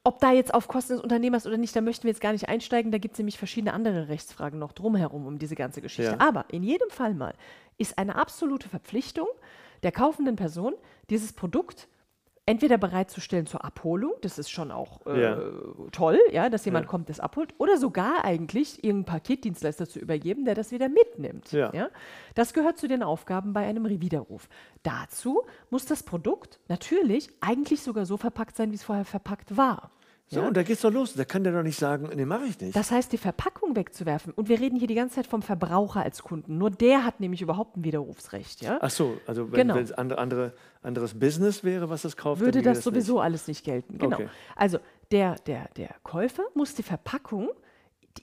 Ob 0.03 0.19
da 0.19 0.31
jetzt 0.31 0.53
auf 0.53 0.67
Kosten 0.67 0.93
des 0.93 1.01
Unternehmers 1.01 1.45
oder 1.45 1.57
nicht, 1.57 1.75
da 1.75 1.81
möchten 1.81 2.03
wir 2.03 2.09
jetzt 2.09 2.21
gar 2.21 2.31
nicht 2.31 2.49
einsteigen. 2.49 2.91
Da 2.91 2.97
gibt 2.97 3.13
es 3.13 3.19
nämlich 3.19 3.37
verschiedene 3.37 3.73
andere 3.73 4.09
Rechtsfragen 4.09 4.59
noch 4.59 4.73
drumherum 4.73 5.27
um 5.27 5.37
diese 5.37 5.55
ganze 5.55 5.81
Geschichte. 5.81 6.17
Ja. 6.19 6.27
Aber 6.27 6.45
in 6.49 6.63
jedem 6.63 6.89
Fall 6.89 7.13
mal 7.13 7.33
ist 7.77 7.97
eine 7.97 8.15
absolute 8.15 8.67
Verpflichtung 8.67 9.27
der 9.83 9.91
kaufenden 9.91 10.35
Person, 10.35 10.73
dieses 11.09 11.33
Produkt 11.33 11.87
entweder 12.45 12.77
bereitzustellen 12.77 13.45
zur 13.45 13.63
Abholung, 13.63 14.13
das 14.21 14.39
ist 14.39 14.49
schon 14.49 14.71
auch 14.71 15.05
äh, 15.05 15.21
Ja. 15.21 15.39
toll, 15.91 16.19
ja, 16.31 16.49
dass 16.49 16.65
jemand 16.65 16.85
Ja. 16.85 16.89
kommt, 16.89 17.09
das 17.09 17.19
abholt, 17.19 17.53
oder 17.59 17.77
sogar 17.77 18.25
eigentlich 18.25 18.83
irgendeinen 18.83 19.05
Paketdienstleister 19.05 19.87
zu 19.87 19.99
übergeben, 19.99 20.45
der 20.45 20.55
das 20.55 20.71
wieder 20.71 20.89
mitnimmt. 20.89 21.51
Ja. 21.51 21.71
Das 22.35 22.53
gehört 22.53 22.77
zu 22.77 22.87
den 22.87 23.03
Aufgaben 23.03 23.53
bei 23.53 23.65
einem 23.65 23.87
Widerruf. 23.87 24.49
Dazu 24.83 25.43
muss 25.69 25.85
das 25.85 26.03
Produkt 26.03 26.59
natürlich 26.67 27.29
eigentlich 27.41 27.81
sogar 27.83 28.05
so 28.05 28.17
verpackt 28.17 28.55
sein, 28.57 28.71
wie 28.71 28.75
es 28.75 28.83
vorher 28.83 29.05
verpackt 29.05 29.55
war. 29.55 29.91
So, 30.33 30.39
Ja? 30.39 30.47
und 30.47 30.55
da 30.55 30.63
geht's 30.63 30.79
doch 30.81 30.91
los. 30.91 31.13
Da 31.13 31.25
kann 31.25 31.43
der 31.43 31.51
doch 31.51 31.61
nicht 31.61 31.77
sagen, 31.77 32.09
nee, 32.15 32.23
mache 32.25 32.45
ich 32.45 32.57
nicht. 32.59 32.73
Das 32.73 32.89
heißt, 32.89 33.11
die 33.11 33.17
Verpackung 33.17 33.75
wegzuwerfen. 33.75 34.31
Und 34.33 34.47
wir 34.47 34.61
reden 34.61 34.77
hier 34.79 34.87
die 34.87 34.95
ganze 34.95 35.15
Zeit 35.15 35.27
vom 35.27 35.41
Verbraucher 35.41 36.01
als 36.03 36.23
Kunden. 36.23 36.57
Nur 36.57 36.71
der 36.71 37.03
hat 37.03 37.19
nämlich 37.19 37.41
überhaupt 37.41 37.75
ein 37.75 37.83
Widerrufsrecht. 37.83 38.61
Ja? 38.61 38.77
Ach 38.81 38.89
so, 38.89 39.17
also 39.27 39.51
wenn 39.51 39.67
Genau. 39.67 39.75
es 39.77 39.91
andere, 39.91 40.19
andere, 40.19 40.53
anderes 40.81 41.19
Business 41.19 41.65
wäre, 41.65 41.89
was 41.89 42.03
das 42.03 42.15
kauft, 42.15 42.39
Würde 42.39 42.61
ginge 42.61 42.73
das 42.73 42.83
sowieso 42.83 43.19
alles 43.19 43.47
nicht 43.49 43.65
gelten. 43.65 43.97
Genau. 43.97 44.15
Okay. 44.15 44.29
Also 44.55 44.79
der, 45.11 45.35
der, 45.45 45.67
der 45.75 45.95
Käufer 46.03 46.43
muss 46.55 46.75
die 46.75 46.83
Verpackung 46.83 47.49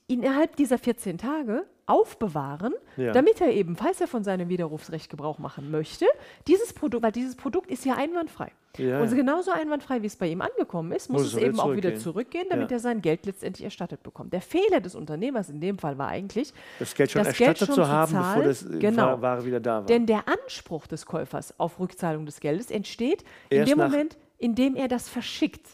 innerhalb 0.07 0.57
dieser 0.57 0.79
14 0.79 1.19
Tage 1.19 1.67
aufbewahren, 1.89 2.75
Ja. 2.97 3.13
damit 3.13 3.41
er 3.41 3.51
eben, 3.51 3.77
falls 3.77 4.01
er 4.01 4.07
von 4.07 4.23
seinem 4.25 4.49
Widerrufsrecht 4.49 5.11
Gebrauch 5.11 5.39
machen 5.39 5.71
möchte, 5.71 6.07
dieses 6.47 6.73
Produkt, 6.73 7.03
weil 7.03 7.13
dieses 7.13 7.35
Produkt 7.37 7.71
ist 7.71 7.85
ja 7.85 7.95
einwandfrei. 7.95 8.53
Ja, 8.77 9.01
Und 9.01 9.13
genauso 9.15 9.51
einwandfrei, 9.51 10.03
wie 10.03 10.07
es 10.07 10.15
bei 10.15 10.29
ihm 10.29 10.41
angekommen 10.41 10.93
ist, 10.93 11.11
muss, 11.11 11.23
Muss 11.23 11.35
es 11.35 11.43
eben 11.43 11.59
auch 11.59 11.75
wieder 11.75 11.97
zurückgehen. 11.97 12.47
damit 12.51 12.71
Ja. 12.71 12.77
er 12.77 12.81
sein 12.81 13.01
Geld 13.03 13.27
letztendlich 13.27 13.65
erstattet 13.65 14.03
bekommt. 14.05 14.33
Der 14.33 14.41
Fehler 14.43 14.81
des 14.81 14.95
Unternehmers 14.95 15.49
in 15.49 15.61
dem 15.61 15.79
Fall 15.79 15.99
war 15.99 16.09
eigentlich, 16.09 16.53
Das 16.79 16.95
Geld 16.95 17.11
schon 17.11 17.25
das 17.25 17.37
Geld 17.37 17.49
erstattet 17.51 17.75
schon 17.75 17.85
zu 17.85 17.91
haben, 17.91 18.13
bevor 18.13 18.25
zahlen, 18.35 18.45
das 18.45 18.63
äh, 18.67 18.79
genau. 18.79 19.03
Wa- 19.07 19.23
Ware 19.23 19.45
wieder 19.45 19.59
da 19.61 19.79
war. 19.79 19.87
Denn 19.87 20.07
der 20.07 20.25
Anspruch 20.29 20.87
des 20.87 21.07
Käufers 21.07 21.59
auf 21.59 21.81
Rückzahlung 21.81 22.27
des 22.27 22.39
Geldes 22.41 22.71
entsteht 22.71 23.25
in 23.49 23.59
Erst 23.59 23.73
dem 23.73 23.79
nach- 23.79 23.91
Moment, 23.91 24.17
in 24.37 24.55
dem 24.55 24.77
er 24.77 24.87
das 24.87 25.09
verschickt. 25.09 25.67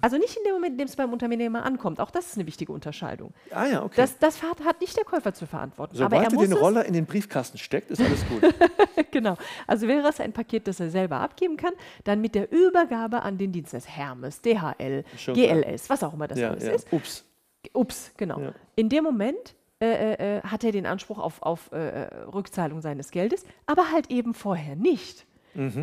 Also 0.00 0.16
nicht 0.16 0.36
in 0.36 0.44
dem 0.44 0.54
Moment, 0.54 0.72
in 0.72 0.78
dem 0.78 0.86
es 0.86 0.96
beim 0.96 1.12
Unternehmer 1.12 1.64
ankommt. 1.64 2.00
Auch 2.00 2.10
das 2.10 2.28
ist 2.28 2.36
eine 2.36 2.46
wichtige 2.46 2.72
Unterscheidung. 2.72 3.34
ah 3.50 3.66
ja, 3.66 3.82
okay. 3.82 3.94
Das, 3.96 4.18
das 4.18 4.42
hat, 4.42 4.80
nicht 4.80 4.96
der 4.96 5.04
Käufer 5.04 5.34
zu 5.34 5.46
verantworten. 5.46 5.96
aber 5.96 6.04
Sobald 6.04 6.22
er 6.22 6.30
er 6.30 6.34
muss 6.34 6.48
den 6.48 6.56
Roller 6.56 6.84
in 6.84 6.94
den 6.94 7.06
Briefkasten 7.06 7.58
steckt, 7.58 7.90
ist 7.90 8.00
alles 8.00 8.26
gut. 8.28 8.42
genau. 9.10 9.36
Also 9.66 9.86
wäre 9.86 10.08
es 10.08 10.20
ein 10.20 10.32
Paket, 10.32 10.66
das 10.66 10.80
er 10.80 10.90
selber 10.90 11.16
abgeben 11.20 11.56
kann, 11.56 11.74
dann 12.04 12.20
mit 12.20 12.34
der 12.34 12.50
Übergabe 12.50 13.22
an 13.22 13.36
den 13.36 13.52
Dienstleister 13.52 13.90
Hermes, 13.90 14.40
DHL, 14.40 15.04
Schon 15.16 15.34
klar. 15.34 15.60
GLS, 15.60 15.90
was 15.90 16.02
auch 16.02 16.14
immer 16.14 16.28
das 16.28 16.38
ja, 16.38 16.50
alles 16.50 16.64
ja. 16.64 16.72
ist. 16.72 16.92
Ups. 16.92 17.24
Ups, 17.74 18.12
genau. 18.16 18.40
Ja. 18.40 18.54
In 18.76 18.88
dem 18.88 19.04
Moment 19.04 19.54
äh, 19.82 20.12
äh, 20.12 20.36
äh, 20.36 20.42
hat 20.42 20.62
er 20.62 20.72
den 20.72 20.84
Anspruch 20.84 21.18
auf, 21.18 21.40
auf 21.40 21.72
äh, 21.72 22.04
äh, 22.04 22.14
Rückzahlung 22.24 22.82
seines 22.82 23.10
Geldes, 23.10 23.44
aber 23.64 23.90
halt 23.90 24.10
eben 24.10 24.34
vorher 24.34 24.76
nicht. 24.76 25.26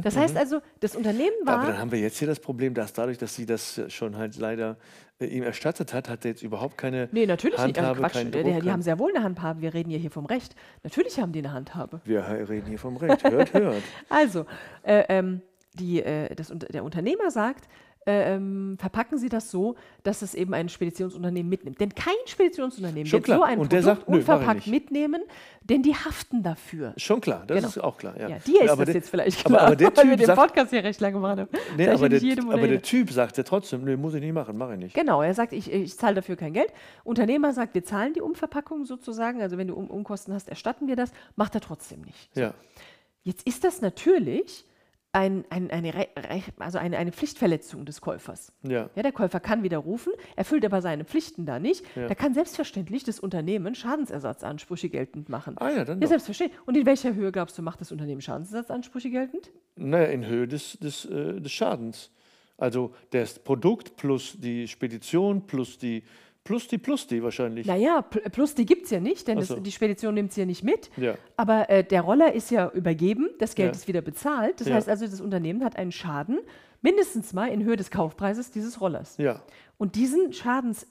Das 0.01 0.15
heißt 0.15 0.37
also, 0.37 0.61
das 0.79 0.95
Unternehmen 0.95 1.35
war. 1.45 1.57
Mhm, 1.57 1.61
Aber 1.63 1.71
dann 1.71 1.81
haben 1.81 1.91
wir 1.91 1.99
jetzt 1.99 2.17
hier 2.19 2.27
das 2.27 2.39
Problem, 2.39 2.73
dass 2.73 2.93
dadurch, 2.93 3.17
dass 3.17 3.35
sie 3.35 3.45
das 3.45 3.81
schon 3.89 4.17
halt 4.17 4.37
leider 4.37 4.77
äh, 5.19 5.25
ihm 5.25 5.43
erstattet 5.43 5.93
hat, 5.93 6.09
hat 6.09 6.25
er 6.25 6.31
jetzt 6.31 6.43
überhaupt 6.43 6.77
keine 6.77 7.09
Nee, 7.11 7.25
natürlich 7.25 7.57
nicht. 7.57 7.77
Handhabe, 7.77 8.03
Also 8.03 8.19
Quatsch, 8.19 8.25
die, 8.33 8.41
Druck. 8.43 8.61
die 8.63 8.71
haben 8.71 8.81
sehr 8.81 8.99
wohl 8.99 9.11
eine 9.13 9.23
Handhabe. 9.23 9.61
Wir 9.61 9.73
reden 9.73 9.89
ja 9.89 9.97
hier 9.97 10.11
vom 10.11 10.25
Recht. 10.25 10.55
Natürlich 10.83 11.19
haben 11.19 11.31
die 11.31 11.39
eine 11.39 11.53
Handhabe. 11.53 12.01
wir 12.05 12.23
reden 12.49 12.67
hier 12.67 12.79
vom 12.79 12.97
Recht. 12.97 13.23
Hört, 13.23 13.53
hört. 13.53 13.83
Also, 14.09 14.45
äh, 14.83 15.03
ähm, 15.09 15.41
die, 15.73 16.01
äh, 16.01 16.33
das, 16.35 16.51
der 16.71 16.83
Unternehmer 16.83 17.29
sagt, 17.31 17.67
ähm, 18.07 18.77
verpacken 18.79 19.17
Sie 19.17 19.29
das 19.29 19.51
so, 19.51 19.75
dass 20.03 20.21
es 20.21 20.33
eben 20.33 20.53
ein 20.53 20.69
Speditionsunternehmen 20.69 21.49
mitnimmt. 21.49 21.79
Denn 21.79 21.93
kein 21.93 22.13
Speditionsunternehmen 22.25 23.05
Schon 23.05 23.17
wird 23.19 23.25
klar. 23.25 23.37
so 23.39 23.43
ein 23.43 23.59
Und 23.59 23.67
Produkt 23.69 23.83
sagt, 23.83 24.09
nö, 24.09 24.15
unverpackt 24.17 24.67
mitnehmen, 24.67 25.21
denn 25.63 25.83
die 25.83 25.93
haften 25.93 26.43
dafür. 26.43 26.93
Schon 26.97 27.19
klar, 27.21 27.43
das 27.45 27.57
Genau. 27.57 27.67
ist 27.67 27.77
auch 27.79 27.97
klar. 27.97 28.17
Ja, 28.19 28.29
Ja, 28.29 28.37
dir 28.39 28.61
ist 28.63 28.69
aber 28.71 28.85
das 28.85 28.93
der- 28.93 28.95
jetzt 28.95 29.09
vielleicht 29.09 29.45
aber- 29.45 29.55
klar, 29.57 29.67
aber 29.67 29.75
der 29.75 29.87
weil 29.97 30.03
wir 30.05 30.09
Typ 30.11 30.17
den 30.19 30.25
sagt- 30.27 30.39
Podcast 30.39 30.69
hier 30.71 30.83
recht 30.83 31.01
lange 31.01 31.13
gemacht 31.15 31.39
haben. 31.39 31.49
Nee, 31.75 31.87
aber, 31.89 32.09
der, 32.09 32.21
aber 32.43 32.67
der. 32.67 32.81
Typ 32.81 33.11
sagt 33.11 33.37
ja 33.37 33.43
trotzdem, 33.43 33.83
nee, 33.83 33.95
muss 33.97 34.13
ich 34.13 34.21
nicht 34.21 34.33
machen, 34.33 34.57
mache 34.57 34.73
ich 34.73 34.79
nicht. 34.79 34.93
Genau, 34.95 35.21
er 35.21 35.33
sagt, 35.33 35.51
ich, 35.53 35.71
ich 35.71 35.97
zahle 35.97 36.15
dafür 36.15 36.35
kein 36.37 36.53
Geld. 36.53 36.71
Unternehmer 37.03 37.51
sagt, 37.53 37.73
wir 37.75 37.83
zahlen 37.83 38.13
die 38.13 38.21
Umverpackung 38.21 38.85
sozusagen, 38.85 39.41
also 39.41 39.57
wenn 39.57 39.67
du 39.67 39.75
um 39.75 39.89
Umkosten 39.89 40.33
hast, 40.33 40.47
erstatten 40.49 40.87
wir 40.87 40.95
das, 40.95 41.11
macht 41.35 41.55
er 41.55 41.61
trotzdem 41.61 42.01
nicht. 42.01 42.29
Ja, 42.35 42.53
Jetzt 43.23 43.45
ist 43.45 43.65
das 43.65 43.81
natürlich 43.81 44.63
ein, 45.17 45.45
ein, 45.49 45.71
eine, 45.71 45.93
Re 45.95 46.07
also 46.59 46.77
eine, 46.77 46.97
eine 46.97 47.11
Pflichtverletzung 47.11 47.85
des 47.85 48.01
Käufers. 48.01 48.53
ja. 48.61 48.89
Ja, 48.95 49.03
der 49.03 49.11
Käufer 49.11 49.39
kann 49.39 49.63
widerrufen, 49.63 50.13
erfüllt 50.35 50.63
aber 50.63 50.81
seine 50.81 51.05
Pflichten 51.05 51.45
da 51.45 51.59
nicht. 51.59 51.83
Ja. 51.95 52.07
Da 52.07 52.13
kann 52.15 52.33
selbstverständlich 52.33 53.03
das 53.03 53.19
Unternehmen 53.19 53.73
Schadensersatzansprüche 53.73 54.89
geltend 54.89 55.29
machen. 55.29 55.55
Ah 55.57 55.71
ja, 55.71 55.85
dann 55.85 55.99
Ja, 56.01 56.07
selbstverständlich. 56.07 56.59
Und 56.67 56.77
in 56.77 56.85
welcher 56.85 57.15
Höhe, 57.15 57.31
glaubst 57.31 57.57
du, 57.57 57.63
macht 57.63 57.81
das 57.81 57.91
Unternehmen 57.91 58.21
Schadensersatzansprüche 58.21 59.09
geltend? 59.09 59.51
Naja, 59.75 60.07
in 60.07 60.25
Höhe 60.25 60.47
des, 60.47 60.77
des, 60.79 61.05
äh, 61.05 61.41
des 61.41 61.51
Schadens. 61.51 62.11
Also 62.57 62.93
das 63.11 63.39
Produkt 63.39 63.97
plus 63.97 64.35
die 64.39 64.67
Spedition 64.67 65.45
plus 65.45 65.77
die 65.77 66.03
plus 66.47 66.67
die 66.69 66.77
plus 66.77 67.07
die 67.07 67.21
wahrscheinlich. 67.21 67.67
Naja, 67.67 67.99
pl- 68.09 68.29
plus 68.29 68.55
die 68.55 68.65
gibt 68.65 68.85
es 68.85 68.91
ja 68.91 68.99
nicht, 69.01 69.27
denn 69.27 69.37
Ach 69.37 69.41
das, 69.41 69.49
so. 69.49 69.59
die 69.59 69.71
Spedition 69.71 70.13
nimmt 70.13 70.31
sie 70.31 70.39
ja 70.41 70.45
nicht 70.47 70.63
mit. 70.63 70.89
Ja. 70.95 71.15
Aber 71.35 71.69
äh, 71.69 71.83
der 71.83 72.01
Roller 72.01 72.33
ist 72.33 72.49
ja 72.51 72.69
übergeben, 72.71 73.29
das 73.39 73.53
Geld 73.53 73.73
Ja. 73.73 73.79
ist 73.79 73.87
wieder 73.89 74.01
bezahlt. 74.01 74.61
Das 74.61 74.67
Ja. 74.69 74.75
heißt 74.75 74.87
also, 74.87 75.05
das 75.05 75.19
Unternehmen 75.19 75.63
hat 75.63 75.75
einen 75.75 75.91
Schaden, 75.91 76.39
mindestens 76.81 77.33
mal 77.33 77.47
in 77.49 77.63
Höhe 77.65 77.75
des 77.75 77.91
Kaufpreises 77.91 78.49
dieses 78.51 78.79
Rollers. 78.79 79.17
Ja. 79.17 79.41
Und 79.77 79.95
diesen 79.95 80.31
Schadens, 80.31 80.87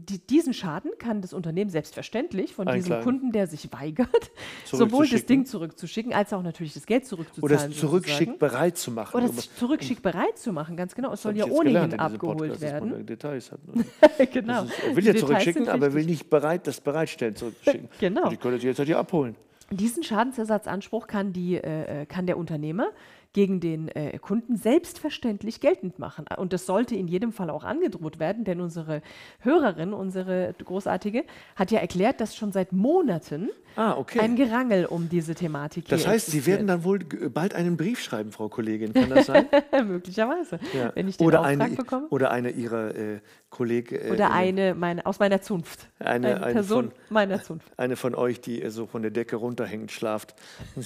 die, 0.00 0.18
diesen 0.18 0.54
Schaden 0.54 0.92
kann 0.98 1.20
das 1.20 1.32
Unternehmen 1.32 1.70
selbstverständlich 1.70 2.54
von 2.54 2.66
diesem 2.66 2.92
Einklagen. 2.92 3.04
Kunden, 3.04 3.32
der 3.32 3.46
sich 3.46 3.72
weigert, 3.72 4.30
sowohl 4.64 5.08
das. 5.08 5.26
Ding 5.26 5.46
zurückzuschicken, 5.46 6.12
als 6.12 6.32
auch 6.32 6.42
natürlich 6.42 6.74
das 6.74 6.86
Geld 6.86 7.06
zurückzuzahlen. 7.06 7.56
Oder 7.56 7.70
es 7.70 7.78
zurückschickt 7.78 8.32
sozusagen. 8.32 8.38
bereit 8.38 8.76
zu 8.76 8.90
machen. 8.90 9.16
Oder 9.16 9.26
Aber 9.26 9.38
es 9.38 9.54
zurückschickt 9.54 10.02
bereit 10.02 10.38
zu 10.38 10.52
machen, 10.52 10.76
ganz 10.76 10.94
genau. 10.94 11.12
Es 11.12 11.22
soll 11.22 11.36
ja 11.36 11.46
ohnehin 11.46 11.84
diesem 11.84 12.00
abgeholt 12.00 12.38
Podcast, 12.38 12.60
werden. 12.60 13.06
Details 13.06 13.52
hat. 13.52 13.60
genau. 14.32 14.64
Das 14.64 14.72
ist, 14.72 14.84
er 14.84 14.96
will 14.96 15.02
Die 15.02 15.08
ja 15.08 15.14
zurückschicken, 15.16 15.68
aber 15.68 15.86
er 15.86 15.94
will 15.94 16.04
nicht 16.04 16.28
bereit, 16.30 16.66
das 16.66 16.80
Bereitstellen 16.80 17.36
zurückzuschicken. 17.36 17.88
Genau. 18.00 18.26
Und 18.26 18.32
ich 18.32 18.40
könnte 18.40 18.58
die 18.58 18.66
jetzt 18.66 18.78
halt 18.78 18.88
hier 18.88 18.98
abholen. 18.98 19.36
Diesen 19.70 20.02
Schadensersatzanspruch 20.02 21.06
kann, 21.06 21.32
die, 21.32 21.54
äh, 21.54 22.02
äh, 22.02 22.06
kann 22.06 22.26
der 22.26 22.36
Unternehmer 22.36 22.88
gegen 23.34 23.60
den 23.60 23.88
äh, 23.88 24.18
Kunden 24.18 24.56
selbstverständlich 24.56 25.60
geltend 25.60 25.98
machen. 25.98 26.26
Und 26.36 26.52
das 26.52 26.66
sollte 26.66 26.94
in 26.94 27.08
jedem 27.08 27.32
Fall 27.32 27.48
auch 27.50 27.64
angedroht 27.64 28.18
werden, 28.18 28.44
denn 28.44 28.60
unsere 28.60 29.00
Hörerin, 29.40 29.92
unsere 29.94 30.54
großartige, 30.62 31.24
hat 31.56 31.70
ja 31.70 31.80
erklärt, 31.80 32.20
dass 32.20 32.36
schon 32.36 32.52
seit 32.52 32.72
Monaten 32.72 33.48
Ah, 33.74 33.96
okay. 33.96 34.20
ein 34.20 34.36
Gerangel 34.36 34.84
um 34.84 35.08
diese 35.08 35.34
Thematik 35.34 35.88
das 35.88 36.02
hier 36.02 36.10
heißt, 36.10 36.26
Sie 36.26 36.44
werden 36.46 36.68
existiert. 36.68 36.68
dann 36.68 37.22
wohl 37.22 37.30
bald 37.30 37.54
einen 37.54 37.78
Brief 37.78 38.00
schreiben, 38.02 38.30
Frau 38.32 38.50
Kollegin. 38.50 38.92
Kann 38.92 39.08
das 39.08 39.26
sein? 39.26 39.46
möglicherweise, 39.86 40.58
Ja. 40.74 40.92
wenn 40.94 41.08
ich 41.08 41.16
den 41.16 41.26
oder, 41.26 41.40
Auftrag 41.40 41.60
eine, 41.60 41.74
bekomme. 41.76 42.06
oder 42.10 42.30
eine 42.32 42.50
Ihrer 42.50 42.94
äh, 42.94 43.20
Kollegen. 43.48 44.12
Oder 44.12 44.30
eine 44.30 44.74
meine, 44.74 45.06
aus 45.06 45.18
meiner 45.20 45.40
Zunft. 45.40 45.88
Eine- 45.98 46.42
eine 46.42 46.52
Person 46.52 46.90
von- 46.90 46.94
meiner 47.08 47.42
Zunft. 47.42 47.66
Eine 47.78 47.96
von 47.96 48.14
euch, 48.14 48.42
die 48.42 48.60
äh, 48.60 48.68
so 48.70 48.86
von 48.86 49.00
der 49.00 49.10
Decke 49.10 49.36
runterhängend 49.36 49.90
schlaft. 49.90 50.34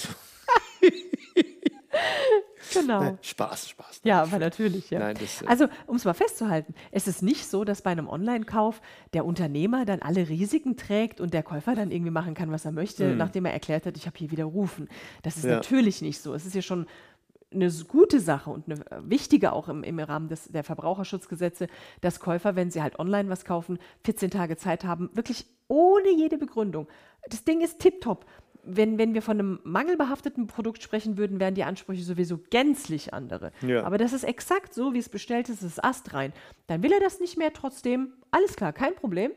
Genau. 2.72 3.18
Spaß, 3.22 3.68
Spaß. 3.70 4.00
Ja, 4.04 4.22
aber 4.22 4.38
natürlich, 4.38 4.90
ja. 4.90 4.98
Nein, 5.00 5.16
das, 5.20 5.42
äh, 5.42 5.46
also, 5.46 5.66
um 5.86 5.96
es 5.96 6.04
mal 6.04 6.14
festzuhalten, 6.14 6.74
es 6.90 7.06
ist 7.06 7.22
nicht 7.22 7.46
so, 7.46 7.64
dass 7.64 7.82
bei 7.82 7.90
einem 7.90 8.08
Online-Kauf 8.08 8.80
der 9.12 9.24
Unternehmer 9.24 9.84
dann 9.84 10.02
alle 10.02 10.28
Risiken 10.28 10.76
trägt 10.76 11.20
und 11.20 11.32
der 11.34 11.42
Käufer 11.42 11.74
dann 11.74 11.90
irgendwie 11.90 12.10
machen 12.10 12.34
kann, 12.34 12.50
was 12.52 12.64
er 12.64 12.72
möchte, 12.72 13.14
nachdem 13.16 13.44
er 13.44 13.52
erklärt 13.52 13.86
hat, 13.86 13.96
ich 13.96 14.06
habe 14.06 14.16
hier 14.18 14.30
widerrufen. 14.30 14.88
Das 15.22 15.36
ist 15.36 15.44
Mhm. 15.44 15.50
Ja. 15.50 15.56
natürlich 15.56 16.02
nicht 16.02 16.20
so. 16.20 16.34
Es 16.34 16.44
ist 16.46 16.54
ja 16.54 16.62
schon 16.62 16.86
eine 17.52 17.70
gute 17.86 18.18
Sache 18.20 18.50
und 18.50 18.66
eine 18.66 18.80
äh, 18.90 18.98
wichtige 19.08 19.52
auch 19.52 19.68
im, 19.68 19.84
im 19.84 19.98
Rahmen 20.00 20.28
des, 20.28 20.48
der 20.48 20.64
Verbraucherschutzgesetze, 20.64 21.68
dass 22.00 22.20
Käufer, 22.20 22.56
wenn 22.56 22.70
sie 22.70 22.82
halt 22.82 22.98
online 22.98 23.28
was 23.28 23.44
kaufen, 23.44 23.78
14 24.04 24.30
Tage 24.30 24.56
Zeit 24.56 24.84
haben, 24.84 25.10
wirklich 25.14 25.46
ohne 25.68 26.10
jede 26.10 26.38
Begründung. 26.38 26.88
Das 27.28 27.44
Ding 27.44 27.60
ist 27.60 27.78
tipptopp. 27.78 28.26
Wenn, 28.66 28.98
wenn 28.98 29.14
wir 29.14 29.22
von 29.22 29.38
einem 29.38 29.60
mangelbehafteten 29.64 30.46
Produkt 30.46 30.82
sprechen 30.82 31.16
würden, 31.16 31.40
wären 31.40 31.54
die 31.54 31.64
Ansprüche 31.64 32.02
sowieso 32.02 32.38
gänzlich 32.50 33.14
andere. 33.14 33.52
Ja. 33.62 33.84
Aber 33.84 33.96
das 33.96 34.12
ist 34.12 34.24
exakt 34.24 34.74
so, 34.74 34.92
wie 34.92 34.98
es 34.98 35.08
bestellt 35.08 35.48
ist, 35.48 35.62
es 35.62 35.72
ist 35.72 35.84
astrein. 35.84 36.32
Dann 36.66 36.82
will 36.82 36.92
er 36.92 37.00
das 37.00 37.20
nicht 37.20 37.38
mehr, 37.38 37.52
trotzdem, 37.52 38.12
alles 38.30 38.56
klar, 38.56 38.72
kein 38.72 38.94
Problem. 38.94 39.30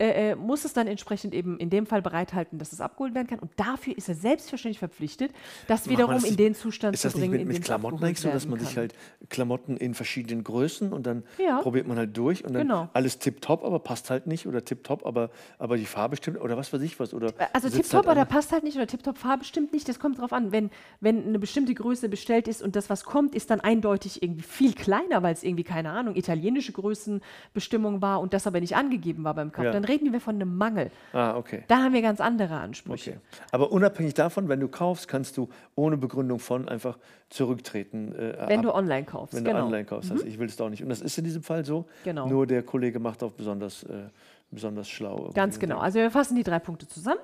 Äh, 0.00 0.30
äh, 0.30 0.34
muss 0.34 0.64
es 0.64 0.72
dann 0.72 0.86
entsprechend 0.86 1.34
eben 1.34 1.58
in 1.58 1.68
dem 1.68 1.84
Fall 1.84 2.00
bereithalten, 2.00 2.58
dass 2.58 2.72
es 2.72 2.80
abgeholt 2.80 3.14
werden 3.14 3.26
kann. 3.26 3.38
Und 3.38 3.50
dafür 3.56 3.94
ist 3.98 4.08
er 4.08 4.14
selbstverständlich 4.14 4.78
verpflichtet, 4.78 5.30
das 5.68 5.80
Macht 5.80 5.86
man 5.88 5.92
wiederum 5.96 6.14
das 6.14 6.22
in 6.24 6.28
nicht- 6.30 6.38
den 6.40 6.54
Zustand 6.54 6.94
Ist 6.94 7.02
zu 7.02 7.08
das 7.08 7.14
nicht 7.16 7.20
bringen, 7.24 7.32
mit, 7.32 7.40
in 7.42 7.48
mit 7.48 7.56
dem 7.58 7.62
Klamotten 7.64 8.02
eigentlich 8.02 8.20
so, 8.20 8.30
dass 8.30 8.46
man 8.46 8.56
kann. 8.58 8.66
sich 8.66 8.76
halt 8.78 8.94
Klamotten 9.28 9.76
in 9.76 9.92
verschiedenen 9.92 10.42
Größen 10.42 10.94
und 10.94 11.04
dann 11.06 11.22
Ja. 11.36 11.58
probiert 11.60 11.86
man 11.86 11.98
halt 11.98 12.16
durch 12.16 12.44
und 12.46 12.54
dann 12.54 12.62
Genau. 12.62 12.88
alles 12.94 13.18
tipptopp, 13.18 13.62
aber 13.62 13.78
passt 13.78 14.08
halt 14.08 14.26
nicht 14.26 14.46
oder 14.46 14.64
tipptopp, 14.64 15.04
aber, 15.04 15.28
aber 15.58 15.76
die 15.76 15.84
Farbe 15.84 16.16
stimmt 16.16 16.40
oder 16.40 16.56
was 16.56 16.72
weiß 16.72 16.80
ich 16.80 16.98
was. 16.98 17.12
Oder 17.12 17.34
Also 17.52 17.68
sitzt 17.68 17.90
Tip-Top 17.90 18.06
halt 18.06 18.16
oder 18.16 18.24
passt 18.24 18.52
halt 18.52 18.64
nicht 18.64 18.76
oder 18.76 18.86
Tip-Top-Farbe 18.86 19.44
stimmt 19.44 19.74
nicht, 19.74 19.86
das 19.86 19.98
kommt 19.98 20.18
drauf 20.18 20.32
an. 20.32 20.50
Wenn, 20.50 20.70
wenn 21.00 21.26
eine 21.26 21.38
bestimmte 21.38 21.74
Größe 21.74 22.08
bestellt 22.08 22.48
ist 22.48 22.62
und 22.62 22.74
das, 22.74 22.88
was 22.88 23.04
kommt, 23.04 23.34
ist 23.34 23.50
dann 23.50 23.60
eindeutig 23.60 24.22
irgendwie 24.22 24.44
viel 24.44 24.72
kleiner, 24.72 25.22
weil 25.22 25.34
es 25.34 25.42
irgendwie, 25.42 25.64
keine 25.64 25.90
Ahnung, 25.90 26.16
italienische 26.16 26.72
Größenbestimmung 26.72 28.00
war 28.00 28.20
und 28.20 28.32
das 28.32 28.46
aber 28.46 28.60
nicht 28.60 28.76
angegeben 28.76 29.24
war 29.24 29.34
beim 29.34 29.52
Kauf, 29.52 29.66
Ja. 29.66 29.72
dann 29.72 29.84
reden 29.90 30.12
wir 30.12 30.20
von 30.20 30.36
einem 30.36 30.56
Mangel. 30.56 30.90
Ah, 31.12 31.36
okay. 31.36 31.64
Da 31.68 31.82
haben 31.82 31.92
wir 31.92 32.00
ganz 32.02 32.20
andere 32.20 32.54
Ansprüche. 32.58 33.10
Okay. 33.10 33.20
Aber 33.52 33.72
unabhängig 33.72 34.14
davon, 34.14 34.48
wenn 34.48 34.60
du 34.60 34.68
kaufst, 34.68 35.08
kannst 35.08 35.36
du 35.36 35.48
ohne 35.74 35.96
Begründung 35.96 36.38
von 36.38 36.68
einfach 36.68 36.96
zurücktreten. 37.28 38.12
Äh, 38.14 38.36
Wenn 38.48 38.60
ab- 38.60 38.64
du 38.66 38.74
online 38.74 39.04
kaufst. 39.04 39.34
wenn 39.34 39.44
genau. 39.44 39.58
du 39.60 39.64
online 39.66 39.84
kaufst. 39.84 40.10
Also 40.12 40.24
ich 40.24 40.38
will 40.38 40.46
es 40.48 40.56
doch 40.56 40.68
nicht. 40.70 40.82
Und 40.82 40.88
das 40.88 41.00
ist 41.00 41.16
in 41.18 41.24
diesem 41.24 41.42
Fall 41.42 41.64
so. 41.64 41.86
Genau. 42.04 42.28
Nur 42.28 42.46
der 42.46 42.62
Kollege 42.62 42.98
macht 43.00 43.22
auch 43.22 43.32
besonders, 43.32 43.82
äh, 43.84 44.08
besonders 44.50 44.88
schlau. 44.88 45.30
Ganz 45.34 45.58
genau. 45.58 45.78
Also 45.78 45.98
wir 45.98 46.10
fassen 46.10 46.36
die 46.36 46.42
drei 46.44 46.58
Punkte 46.58 46.86
zusammen. 46.88 47.20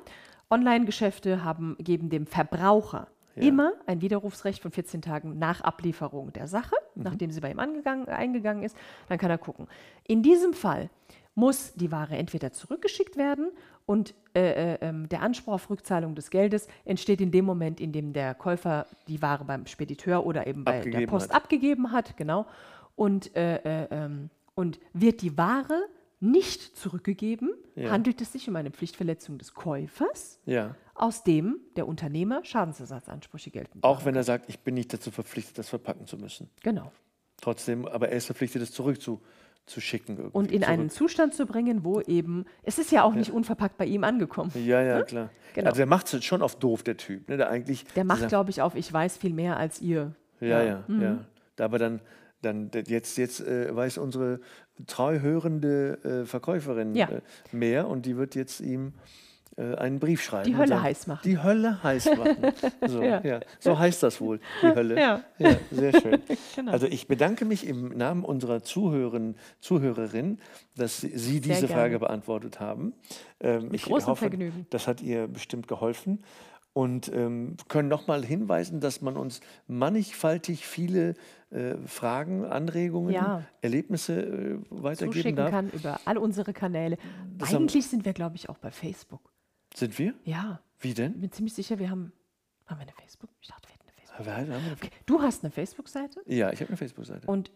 Online-Geschäfte 0.50 1.40
geben 1.78 2.08
dem 2.08 2.26
Verbraucher 2.26 3.08
Ja. 3.34 3.42
immer 3.42 3.72
ein 3.86 4.00
Widerrufsrecht 4.00 4.62
von 4.62 4.70
14 4.70 5.02
Tagen 5.02 5.38
nach 5.38 5.60
Ablieferung 5.60 6.32
der 6.32 6.46
Sache, 6.46 6.74
Mhm. 6.94 7.02
nachdem 7.02 7.30
sie 7.30 7.40
bei 7.40 7.50
ihm 7.50 7.58
angegangen, 7.58 8.08
eingegangen 8.08 8.62
ist. 8.62 8.76
Dann 9.08 9.18
kann 9.18 9.30
er 9.30 9.38
gucken. 9.38 9.66
In 10.06 10.22
diesem 10.22 10.54
Fall 10.54 10.88
muss 11.36 11.74
die 11.74 11.92
Ware 11.92 12.16
entweder 12.16 12.50
zurückgeschickt 12.52 13.16
werden 13.16 13.50
und 13.84 14.14
äh, 14.34 14.74
äh, 14.74 14.78
ähm, 14.80 15.08
der 15.10 15.20
Anspruch 15.22 15.52
auf 15.52 15.70
Rückzahlung 15.70 16.14
des 16.14 16.30
Geldes 16.30 16.66
entsteht 16.84 17.20
in 17.20 17.30
dem 17.30 17.44
Moment, 17.44 17.78
in 17.78 17.92
dem 17.92 18.12
der 18.14 18.34
Käufer 18.34 18.86
die 19.06 19.20
Ware 19.22 19.44
beim 19.44 19.66
Spediteur 19.66 20.26
oder 20.26 20.46
eben 20.46 20.64
bei 20.64 20.72
der 20.72 20.80
Abgegeben 20.80 21.10
Post 21.10 21.28
hat. 21.28 21.36
abgegeben 21.36 21.92
hat, 21.92 22.16
genau. 22.16 22.46
Und, 22.96 23.36
äh, 23.36 23.56
äh, 23.58 23.88
ähm, 23.90 24.30
und 24.54 24.80
wird 24.94 25.20
die 25.20 25.36
Ware 25.36 25.78
nicht 26.20 26.76
zurückgegeben, 26.78 27.50
Ja. 27.74 27.90
handelt 27.90 28.22
es 28.22 28.32
sich 28.32 28.48
um 28.48 28.56
eine 28.56 28.70
Pflichtverletzung 28.70 29.36
des 29.36 29.52
Käufers, 29.52 30.40
Ja. 30.46 30.74
aus 30.94 31.22
dem 31.22 31.60
der 31.76 31.86
Unternehmer 31.86 32.42
Schadensersatzansprüche 32.46 33.50
geltend 33.50 33.84
Auch 33.84 34.06
wenn 34.06 34.16
er 34.16 34.24
sagt, 34.24 34.48
ich 34.48 34.60
bin 34.60 34.72
nicht 34.74 34.90
dazu 34.94 35.10
verpflichtet, 35.10 35.58
das 35.58 35.68
verpacken 35.68 36.06
zu 36.06 36.16
müssen. 36.16 36.48
Genau. 36.62 36.90
Trotzdem, 37.42 37.84
aber 37.86 38.08
er 38.08 38.16
ist 38.16 38.24
verpflichtet, 38.24 38.62
es 38.62 38.72
zurückzuschicken. 38.72 39.22
Zu 39.66 39.80
schicken 39.80 40.16
irgendwie, 40.16 40.36
Und 40.38 40.52
in 40.52 40.62
zurück. 40.62 40.68
einen 40.72 40.90
Zustand 40.90 41.34
zu 41.34 41.44
bringen, 41.44 41.82
wo 41.84 42.00
eben, 42.00 42.44
es 42.62 42.78
ist 42.78 42.92
ja 42.92 43.02
auch 43.02 43.14
nicht 43.14 43.32
unverpackt 43.32 43.76
bei 43.76 43.84
ihm 43.86 44.04
angekommen. 44.04 44.52
Ja, 44.54 44.80
ja, 44.80 45.02
klar. 45.02 45.30
Genau. 45.54 45.68
Also 45.70 45.78
der 45.78 45.86
macht 45.86 46.12
es 46.14 46.24
schon 46.24 46.40
auf 46.40 46.56
doof, 46.56 46.84
der 46.84 46.96
Typ. 46.96 47.28
Ne? 47.28 47.36
Der 47.36 47.50
eigentlich. 47.50 47.84
Der 47.96 48.04
macht, 48.04 48.28
glaube 48.28 48.50
ich, 48.50 48.62
auf, 48.62 48.76
ich 48.76 48.92
weiß 48.92 49.16
viel 49.16 49.32
mehr 49.32 49.56
als 49.56 49.80
ihr. 49.80 50.14
Ja, 50.40 50.62
ja, 50.62 50.84
Mhm. 50.86 51.02
ja. 51.02 51.24
Da 51.56 51.64
aber 51.64 51.78
dann, 51.78 52.00
dann 52.42 52.70
jetzt, 52.86 53.18
jetzt 53.18 53.40
äh, 53.40 53.74
weiß 53.74 53.98
unsere 53.98 54.40
treu 54.86 55.18
hörende 55.20 56.22
äh, 56.22 56.26
Verkäuferin 56.26 56.94
Ja. 56.94 57.08
äh, 57.10 57.20
mehr 57.50 57.88
und 57.88 58.06
die 58.06 58.16
wird 58.16 58.34
jetzt 58.36 58.60
ihm 58.60 58.92
einen 59.62 59.98
Brief 59.98 60.22
schreiben. 60.22 60.44
Die 60.44 60.56
Hölle 60.56 60.68
sagen, 60.68 60.82
heiß 60.82 61.06
machen. 61.06 61.20
Die 61.24 61.38
Hölle 61.42 61.82
heiß 61.82 62.06
machen. 62.16 62.36
So, 62.86 63.02
ja. 63.02 63.20
Ja. 63.24 63.40
so 63.58 63.78
heißt 63.78 64.02
das 64.02 64.20
wohl, 64.20 64.38
die 64.62 64.66
Hölle. 64.68 64.98
Ja. 65.00 65.22
ja 65.38 65.56
sehr 65.70 65.92
schön. 66.00 66.20
Genau. 66.56 66.72
Also 66.72 66.86
ich 66.86 67.06
bedanke 67.06 67.44
mich 67.44 67.66
im 67.66 67.88
Namen 67.96 68.24
unserer 68.24 68.62
Zuhörerin, 68.62 69.36
Zuhörerin, 69.60 70.38
dass 70.74 71.00
Sie 71.02 71.40
diese. 71.40 71.68
Frage 71.68 71.98
beantwortet 71.98 72.60
haben. 72.60 72.94
Ähm, 73.40 73.68
ich 73.74 73.82
großem 73.84 74.08
hoffe, 74.08 74.28
Vergnügen. 74.28 74.66
das 74.70 74.86
hat 74.88 75.02
ihr 75.02 75.26
bestimmt 75.28 75.68
geholfen. 75.68 76.22
Und 76.72 77.10
ähm, 77.14 77.56
können 77.68 77.88
nochmal 77.88 78.22
hinweisen, 78.24 78.80
dass 78.80 79.00
man 79.00 79.16
uns 79.16 79.40
mannigfaltig 79.66 80.66
viele 80.66 81.14
äh, 81.50 81.74
Fragen, 81.86 82.44
Anregungen, 82.44 83.12
Ja. 83.14 83.42
Erlebnisse 83.62 84.20
äh, 84.20 84.58
weitergeben 84.70 85.12
zuschicken 85.12 85.36
darf. 85.36 85.50
kann 85.50 85.70
über 85.70 86.00
all 86.04 86.18
unsere 86.18 86.52
Kanäle. 86.52 86.96
Das 87.38 87.50
haben- 87.54 87.62
Eigentlich 87.62 87.86
sind 87.86 88.04
wir, 88.04 88.12
glaube 88.12 88.36
ich, 88.36 88.48
auch 88.48 88.58
bei 88.58 88.70
Facebook. 88.70 89.20
Sind 89.76 89.98
wir? 89.98 90.14
Ja, 90.24 90.60
Wie 90.80 90.94
denn? 90.94 91.12
ich 91.16 91.20
bin 91.20 91.32
ziemlich 91.32 91.52
sicher, 91.54 91.78
wir 91.78 91.90
haben. 91.90 92.10
Haben 92.66 92.78
wir 92.78 92.82
eine 92.82 92.92
Facebook? 92.92 93.28
Ich 93.42 93.48
dachte, 93.48 93.68
wir 93.68 93.74
hätten 93.74 93.82
eine 93.84 93.92
Facebook. 93.92 94.26
Wir- 94.26 94.34
haben 94.34 94.48
wir 94.48 94.56
eine- 94.56 94.72
Okay. 94.72 94.90
Du 95.04 95.20
hast 95.20 95.44
eine 95.44 95.50
Facebook-Seite 95.50 96.22
Ja, 96.26 96.50
ich 96.50 96.60
habe 96.60 96.68
eine 96.68 96.76
Facebook-Seite. 96.78 97.26
und 97.26 97.50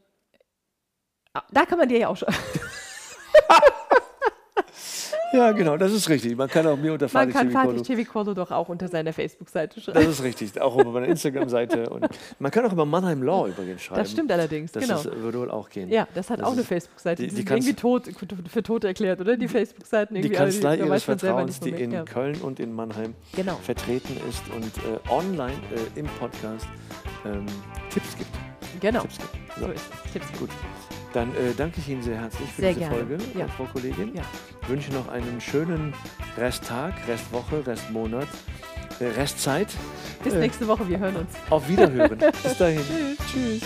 ah, 1.33 1.43
da 1.51 1.65
kann 1.65 1.79
man 1.79 1.89
dir 1.89 1.99
ja 1.99 2.09
auch 2.09 2.17
schon. 2.19 2.29
Ja, 5.33 5.53
genau, 5.53 5.77
das 5.77 5.93
ist 5.93 6.09
richtig. 6.09 6.37
Man 6.37 6.49
kann 6.49 6.67
auch 6.67 6.77
mir 6.77 6.93
unter 6.93 7.05
Man 7.13 7.31
Fatih 7.31 7.33
kann 7.33 7.51
Fatih 7.53 7.83
Chevicolo 7.85 8.35
doch 8.35 8.51
auch 8.51 8.69
unter 8.69 8.89
seiner 8.89 9.13
Facebook-Seite 9.13 9.81
schreiben. 9.81 10.01
Das 10.01 10.09
ist 10.09 10.23
richtig, 10.25 10.61
auch 10.61 10.77
über 10.77 10.91
meine 10.91 11.07
Instagram-Seite. 11.07 11.89
Und 11.89 12.07
man 12.41 12.51
kann 12.51 12.65
auch 12.67 12.73
über 12.73 12.85
Mannheim 12.85 13.23
Law 13.23 13.47
übrigens 13.47 13.83
schreiben. 13.83 14.01
Das 14.03 14.11
stimmt 14.11 14.33
allerdings, 14.33 14.73
Das 14.73 14.83
genau. 14.83 14.97
ist, 14.99 15.05
würde 15.23 15.39
wohl 15.39 15.51
auch 15.51 15.69
gehen. 15.69 15.89
ja, 15.89 16.09
das 16.15 16.31
hat 16.31 16.41
das 16.41 16.47
auch 16.49 16.53
eine 16.53 16.65
Facebook-Seite. 16.65 17.23
die- 17.23 17.29
Die, 17.29 17.35
die 17.37 17.43
sind 17.43 17.51
irgendwie 17.51 17.75
tot, 17.75 18.09
für 18.51 18.63
tot 18.63 18.85
erklärt, 18.85 19.21
oder? 19.21 19.37
Die 19.37 19.47
Facebook-Seiten 19.49 20.15
Die 20.17 20.23
alle, 20.23 20.31
Kanzlei 20.31 20.77
da 20.77 20.85
Ihres 20.87 21.05
Vertrauens, 21.05 21.61
die 21.61 21.71
in 21.71 21.93
ja. 21.93 22.03
Köln 22.05 22.41
und 22.41 22.59
in 22.59 22.73
Mannheim 22.73 23.15
Genau. 23.37 23.55
vertreten 23.63 24.17
ist 24.29 24.43
und 24.55 24.65
äh, 24.79 25.11
online 25.13 25.53
äh, 25.95 25.99
im 26.01 26.07
Podcast 26.19 26.67
ähm, 27.25 27.47
Tipps 27.93 28.17
gibt. 28.19 28.31
Genau. 28.81 29.03
Tipps 29.03 29.19
gibt. 29.19 29.31
So 29.59 29.67
So, 29.67 29.73
ist 29.73 29.83
es. 30.07 30.13
Tipps 30.13 30.39
gut. 30.39 30.51
Dann 31.13 31.31
äh, 31.35 31.55
danke 31.57 31.81
ich 31.81 31.89
Ihnen 31.89 32.03
sehr 32.03 32.21
herzlich 32.21 32.49
für 32.53 32.61
Sehr 32.63 32.71
diese 32.75 32.81
gerne. 32.89 32.95
Folge, 32.97 33.19
Ja. 33.37 33.49
Frau 33.49 33.65
Kollegin. 33.65 34.15
Ja. 34.15 34.23
Wünsche 34.69 34.93
noch 34.93 35.09
einen 35.09 35.41
schönen 35.41 35.93
Resttag, 36.39 36.95
Restwoche, 37.09 37.67
Restmonat, 37.67 38.29
äh, 39.01 39.07
Restzeit. 39.07 39.69
Bis 40.23 40.35
Äh, 40.35 40.39
nächste 40.39 40.69
Woche, 40.69 40.89
wir 40.89 40.99
hören 40.99 41.17
uns. 41.17 41.31
Auf 41.51 41.69
Wiederhören. 41.69 42.19
Bis 42.43 42.57
dahin. 42.59 42.83
Tschüss. 43.33 43.63